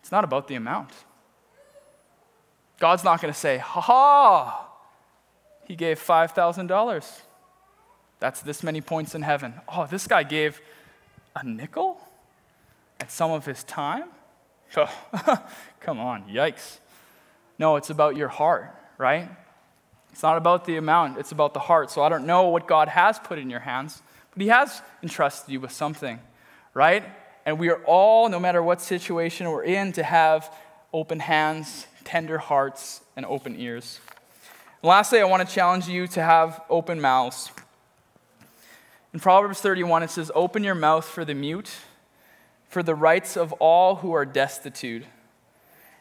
it's 0.00 0.12
not 0.12 0.22
about 0.22 0.46
the 0.46 0.54
amount. 0.54 0.90
God's 2.78 3.04
not 3.04 3.20
going 3.20 3.32
to 3.32 3.38
say, 3.38 3.58
ha 3.58 3.80
ha, 3.80 4.68
he 5.64 5.76
gave 5.76 5.98
$5,000. 5.98 7.20
That's 8.20 8.40
this 8.42 8.62
many 8.62 8.80
points 8.80 9.14
in 9.14 9.22
heaven. 9.22 9.54
Oh, 9.68 9.86
this 9.86 10.06
guy 10.06 10.22
gave 10.22 10.60
a 11.34 11.44
nickel 11.44 12.00
and 13.00 13.10
some 13.10 13.30
of 13.32 13.44
his 13.44 13.64
time? 13.64 14.04
Oh, 14.76 15.44
come 15.80 15.98
on, 15.98 16.24
yikes. 16.24 16.78
No, 17.60 17.76
it's 17.76 17.90
about 17.90 18.16
your 18.16 18.28
heart, 18.28 18.74
right? 18.96 19.28
It's 20.12 20.22
not 20.22 20.38
about 20.38 20.64
the 20.64 20.78
amount, 20.78 21.18
it's 21.18 21.30
about 21.30 21.52
the 21.52 21.60
heart. 21.60 21.90
So 21.90 22.02
I 22.02 22.08
don't 22.08 22.24
know 22.24 22.48
what 22.48 22.66
God 22.66 22.88
has 22.88 23.18
put 23.18 23.38
in 23.38 23.50
your 23.50 23.60
hands, 23.60 24.02
but 24.32 24.40
He 24.40 24.48
has 24.48 24.80
entrusted 25.02 25.52
you 25.52 25.60
with 25.60 25.70
something, 25.70 26.20
right? 26.72 27.04
And 27.44 27.58
we 27.58 27.68
are 27.68 27.84
all, 27.84 28.30
no 28.30 28.40
matter 28.40 28.62
what 28.62 28.80
situation 28.80 29.50
we're 29.50 29.64
in, 29.64 29.92
to 29.92 30.02
have 30.02 30.50
open 30.94 31.20
hands, 31.20 31.86
tender 32.02 32.38
hearts, 32.38 33.02
and 33.14 33.26
open 33.26 33.60
ears. 33.60 34.00
And 34.82 34.88
lastly, 34.88 35.20
I 35.20 35.24
want 35.24 35.46
to 35.46 35.54
challenge 35.54 35.86
you 35.86 36.06
to 36.06 36.22
have 36.22 36.62
open 36.70 36.98
mouths. 36.98 37.52
In 39.12 39.20
Proverbs 39.20 39.60
31, 39.60 40.02
it 40.04 40.08
says, 40.08 40.32
Open 40.34 40.64
your 40.64 40.74
mouth 40.74 41.04
for 41.04 41.26
the 41.26 41.34
mute, 41.34 41.72
for 42.70 42.82
the 42.82 42.94
rights 42.94 43.36
of 43.36 43.52
all 43.52 43.96
who 43.96 44.14
are 44.14 44.24
destitute. 44.24 45.04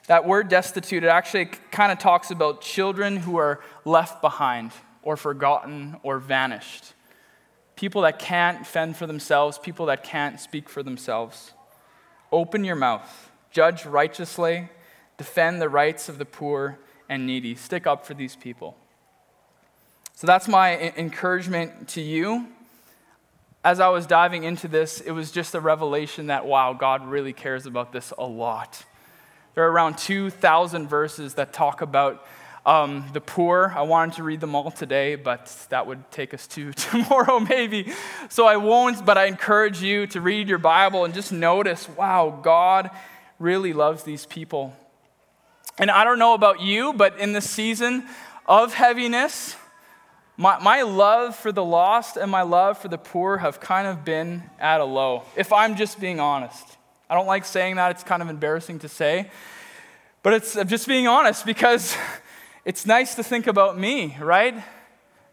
That 0.09 0.25
word 0.25 0.49
destitute, 0.49 1.03
it 1.03 1.07
actually 1.07 1.45
kind 1.69 1.91
of 1.91 1.99
talks 1.99 2.31
about 2.31 2.61
children 2.61 3.15
who 3.15 3.37
are 3.37 3.61
left 3.85 4.21
behind 4.21 4.71
or 5.03 5.15
forgotten 5.15 5.97
or 6.01 6.17
vanished. 6.17 6.93
People 7.75 8.01
that 8.01 8.17
can't 8.17 8.65
fend 8.65 8.97
for 8.97 9.05
themselves, 9.05 9.59
people 9.59 9.85
that 9.85 10.03
can't 10.03 10.39
speak 10.39 10.67
for 10.67 10.81
themselves. 10.81 11.53
Open 12.31 12.63
your 12.63 12.75
mouth, 12.75 13.29
judge 13.51 13.85
righteously, 13.85 14.69
defend 15.19 15.61
the 15.61 15.69
rights 15.69 16.09
of 16.09 16.17
the 16.17 16.25
poor 16.25 16.79
and 17.07 17.27
needy. 17.27 17.53
Stick 17.53 17.85
up 17.85 18.03
for 18.03 18.15
these 18.15 18.35
people. 18.35 18.75
So 20.15 20.25
that's 20.25 20.47
my 20.47 20.91
encouragement 20.97 21.87
to 21.89 22.01
you. 22.01 22.47
As 23.63 23.79
I 23.79 23.89
was 23.89 24.07
diving 24.07 24.43
into 24.43 24.67
this, 24.67 25.01
it 25.01 25.11
was 25.11 25.31
just 25.31 25.53
a 25.53 25.59
revelation 25.59 26.27
that, 26.27 26.47
wow, 26.47 26.73
God 26.73 27.05
really 27.05 27.31
cares 27.31 27.67
about 27.67 27.93
this 27.93 28.11
a 28.17 28.25
lot. 28.25 28.85
There 29.59 29.67
are 29.67 29.71
around 29.73 29.97
2,000 29.97 30.87
verses 30.87 31.33
that 31.33 31.51
talk 31.51 31.81
about 31.81 32.25
um, 32.65 33.03
the 33.11 33.19
poor. 33.19 33.73
I 33.75 33.81
wanted 33.81 34.15
to 34.15 34.23
read 34.23 34.39
them 34.39 34.55
all 34.55 34.71
today, 34.71 35.15
but 35.15 35.53
that 35.67 35.85
would 35.85 36.09
take 36.11 36.33
us 36.33 36.47
to 36.47 36.71
tomorrow 36.89 37.41
maybe. 37.41 37.91
So 38.29 38.47
I 38.47 38.55
won't, 38.55 39.05
but 39.05 39.17
I 39.17 39.25
encourage 39.25 39.81
you 39.81 40.07
to 40.07 40.21
read 40.21 40.47
your 40.47 40.59
Bible 40.59 41.03
and 41.03 41.13
just 41.13 41.33
notice 41.33 41.89
wow, 41.89 42.39
God 42.41 42.89
really 43.37 43.73
loves 43.73 44.03
these 44.03 44.25
people. 44.25 44.73
And 45.77 45.91
I 45.91 46.05
don't 46.05 46.19
know 46.19 46.35
about 46.35 46.61
you, 46.61 46.93
but 46.93 47.19
in 47.19 47.33
the 47.33 47.41
season 47.41 48.07
of 48.45 48.73
heaviness, 48.73 49.57
my, 50.37 50.57
my 50.59 50.83
love 50.83 51.35
for 51.35 51.51
the 51.51 51.65
lost 51.65 52.15
and 52.15 52.31
my 52.31 52.43
love 52.43 52.77
for 52.77 52.87
the 52.87 52.97
poor 52.97 53.39
have 53.39 53.59
kind 53.59 53.89
of 53.89 54.05
been 54.05 54.43
at 54.57 54.79
a 54.79 54.85
low, 54.85 55.23
if 55.35 55.51
I'm 55.51 55.75
just 55.75 55.99
being 55.99 56.21
honest. 56.21 56.77
I 57.09 57.15
don't 57.15 57.27
like 57.27 57.45
saying 57.45 57.77
that, 57.77 57.91
it's 57.91 58.03
kind 58.03 58.21
of 58.21 58.29
embarrassing 58.29 58.79
to 58.79 58.89
say. 58.89 59.31
But 60.21 60.33
it's 60.33 60.55
I'm 60.55 60.67
just 60.67 60.87
being 60.87 61.07
honest 61.07 61.45
because 61.45 61.95
it's 62.65 62.85
nice 62.85 63.15
to 63.15 63.23
think 63.23 63.47
about 63.47 63.79
me, 63.79 64.15
right? 64.19 64.63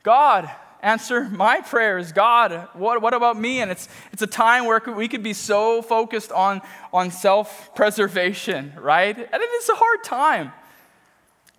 God, 0.03 0.51
answer 0.81 1.25
my 1.25 1.61
prayers. 1.61 2.13
God, 2.13 2.69
what, 2.75 3.03
what 3.03 3.13
about 3.13 3.39
me? 3.39 3.61
And 3.61 3.71
it's, 3.71 3.89
it's 4.13 4.23
a 4.23 4.27
time 4.27 4.65
where 4.65 4.81
we 4.87 5.09
could 5.09 5.23
be 5.23 5.33
so 5.33 5.83
focused 5.83 6.31
on, 6.33 6.63
on 6.93 7.11
self 7.11 7.75
preservation, 7.75 8.73
right? 8.79 9.17
And 9.17 9.43
it 9.43 9.47
is 9.47 9.69
a 9.69 9.75
hard 9.75 10.05
time. 10.05 10.53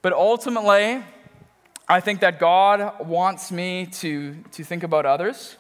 But 0.02 0.14
ultimately, 0.14 1.04
I 1.90 2.00
think 2.00 2.22
that 2.22 2.40
God 2.40 3.06
wants 3.06 3.52
me 3.52 3.88
to, 3.94 4.36
to 4.54 4.64
think 4.64 4.84
about 4.84 5.06
others. 5.06 5.58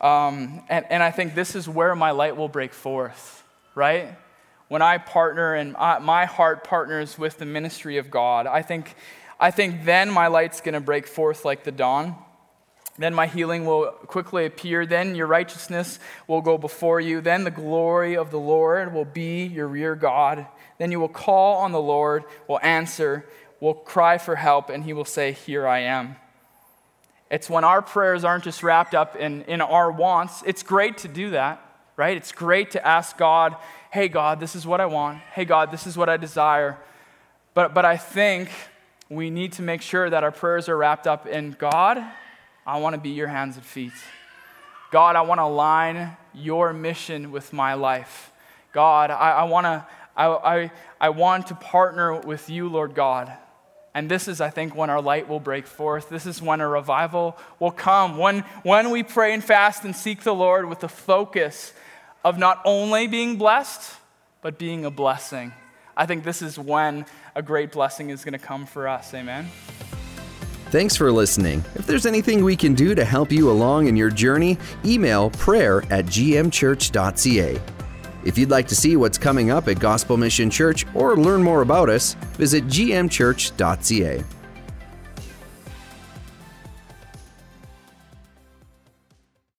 Um, 0.00 0.62
and, 0.68 0.84
and 0.90 1.02
I 1.02 1.10
think 1.10 1.34
this 1.34 1.56
is 1.56 1.68
where 1.68 1.94
my 1.96 2.10
light 2.12 2.36
will 2.36 2.48
break 2.48 2.72
forth 2.72 3.42
right? 3.78 4.18
When 4.66 4.82
I 4.82 4.98
partner 4.98 5.54
and 5.54 5.72
my 5.72 6.26
heart 6.26 6.64
partners 6.64 7.16
with 7.16 7.38
the 7.38 7.46
ministry 7.46 7.96
of 7.96 8.10
God, 8.10 8.46
I 8.46 8.60
think, 8.60 8.96
I 9.40 9.50
think 9.50 9.84
then 9.84 10.10
my 10.10 10.26
light's 10.26 10.60
going 10.60 10.74
to 10.74 10.80
break 10.80 11.06
forth 11.06 11.44
like 11.44 11.64
the 11.64 11.72
dawn. 11.72 12.16
Then 12.98 13.14
my 13.14 13.28
healing 13.28 13.64
will 13.64 13.92
quickly 13.92 14.44
appear. 14.44 14.84
Then 14.84 15.14
your 15.14 15.28
righteousness 15.28 16.00
will 16.26 16.42
go 16.42 16.58
before 16.58 17.00
you. 17.00 17.20
Then 17.20 17.44
the 17.44 17.52
glory 17.52 18.16
of 18.16 18.32
the 18.32 18.40
Lord 18.40 18.92
will 18.92 19.04
be 19.04 19.46
your 19.46 19.68
rear 19.68 19.94
God. 19.94 20.46
Then 20.78 20.90
you 20.90 20.98
will 20.98 21.08
call 21.08 21.58
on 21.58 21.70
the 21.70 21.80
Lord, 21.80 22.24
will 22.48 22.58
answer, 22.60 23.24
will 23.60 23.74
cry 23.74 24.18
for 24.18 24.34
help, 24.34 24.68
and 24.68 24.82
he 24.82 24.92
will 24.92 25.04
say, 25.04 25.32
Here 25.32 25.66
I 25.66 25.78
am. 25.80 26.16
It's 27.30 27.48
when 27.48 27.62
our 27.62 27.82
prayers 27.82 28.24
aren't 28.24 28.44
just 28.44 28.64
wrapped 28.64 28.94
up 28.94 29.14
in, 29.14 29.42
in 29.42 29.60
our 29.60 29.92
wants. 29.92 30.42
It's 30.44 30.64
great 30.64 30.98
to 30.98 31.08
do 31.08 31.30
that 31.30 31.62
right? 31.98 32.16
It's 32.16 32.32
great 32.32 32.70
to 32.70 32.86
ask 32.86 33.18
God, 33.18 33.56
hey, 33.90 34.08
God, 34.08 34.40
this 34.40 34.54
is 34.54 34.66
what 34.66 34.80
I 34.80 34.86
want. 34.86 35.18
Hey, 35.34 35.44
God, 35.44 35.70
this 35.70 35.86
is 35.86 35.98
what 35.98 36.08
I 36.08 36.16
desire. 36.16 36.78
But, 37.52 37.74
but 37.74 37.84
I 37.84 37.98
think 37.98 38.48
we 39.10 39.28
need 39.28 39.52
to 39.54 39.62
make 39.62 39.82
sure 39.82 40.08
that 40.08 40.24
our 40.24 40.30
prayers 40.32 40.68
are 40.70 40.76
wrapped 40.76 41.06
up 41.06 41.26
in 41.26 41.56
God, 41.58 42.02
I 42.66 42.78
want 42.78 42.94
to 42.94 43.00
be 43.00 43.10
your 43.10 43.28
hands 43.28 43.56
and 43.56 43.64
feet. 43.64 43.92
God, 44.90 45.16
I 45.16 45.22
want 45.22 45.38
to 45.38 45.44
align 45.44 46.16
your 46.32 46.72
mission 46.72 47.32
with 47.32 47.52
my 47.52 47.74
life. 47.74 48.30
God, 48.72 49.10
I, 49.10 49.30
I 49.32 49.44
want 49.44 49.64
to 49.64 49.86
I, 50.18 50.26
I, 50.26 50.70
I 51.00 51.08
want 51.10 51.46
to 51.46 51.54
partner 51.54 52.18
with 52.20 52.50
you, 52.50 52.68
Lord 52.68 52.94
God. 52.94 53.32
And 53.94 54.10
this 54.10 54.26
is, 54.26 54.40
I 54.40 54.50
think, 54.50 54.74
when 54.74 54.90
our 54.90 55.00
light 55.00 55.28
will 55.28 55.40
break 55.40 55.66
forth. 55.66 56.08
This 56.08 56.26
is 56.26 56.42
when 56.42 56.60
a 56.60 56.68
revival 56.68 57.38
will 57.60 57.70
come. 57.70 58.18
When, 58.18 58.40
when 58.64 58.90
we 58.90 59.04
pray 59.04 59.32
and 59.32 59.42
fast 59.42 59.84
and 59.84 59.94
seek 59.94 60.22
the 60.22 60.34
Lord 60.34 60.68
with 60.68 60.80
the 60.80 60.88
focus 60.88 61.72
of 62.28 62.36
not 62.36 62.60
only 62.66 63.06
being 63.06 63.36
blessed, 63.36 63.96
but 64.42 64.58
being 64.58 64.84
a 64.84 64.90
blessing. 64.90 65.50
I 65.96 66.04
think 66.04 66.24
this 66.24 66.42
is 66.42 66.58
when 66.58 67.06
a 67.34 67.40
great 67.42 67.72
blessing 67.72 68.10
is 68.10 68.22
going 68.22 68.38
to 68.38 68.38
come 68.38 68.66
for 68.66 68.86
us. 68.86 69.14
Amen. 69.14 69.48
Thanks 70.70 70.94
for 70.94 71.10
listening. 71.10 71.64
If 71.74 71.86
there's 71.86 72.04
anything 72.04 72.44
we 72.44 72.54
can 72.54 72.74
do 72.74 72.94
to 72.94 73.02
help 73.02 73.32
you 73.32 73.50
along 73.50 73.86
in 73.86 73.96
your 73.96 74.10
journey, 74.10 74.58
email 74.84 75.30
prayer 75.30 75.82
at 75.90 76.04
gmchurch.ca. 76.04 77.58
If 78.24 78.36
you'd 78.36 78.50
like 78.50 78.68
to 78.68 78.76
see 78.76 78.96
what's 78.96 79.16
coming 79.16 79.50
up 79.50 79.66
at 79.66 79.78
Gospel 79.78 80.18
Mission 80.18 80.50
Church 80.50 80.84
or 80.94 81.16
learn 81.16 81.42
more 81.42 81.62
about 81.62 81.88
us, 81.88 82.12
visit 82.36 82.66
gmchurch.ca. 82.66 84.22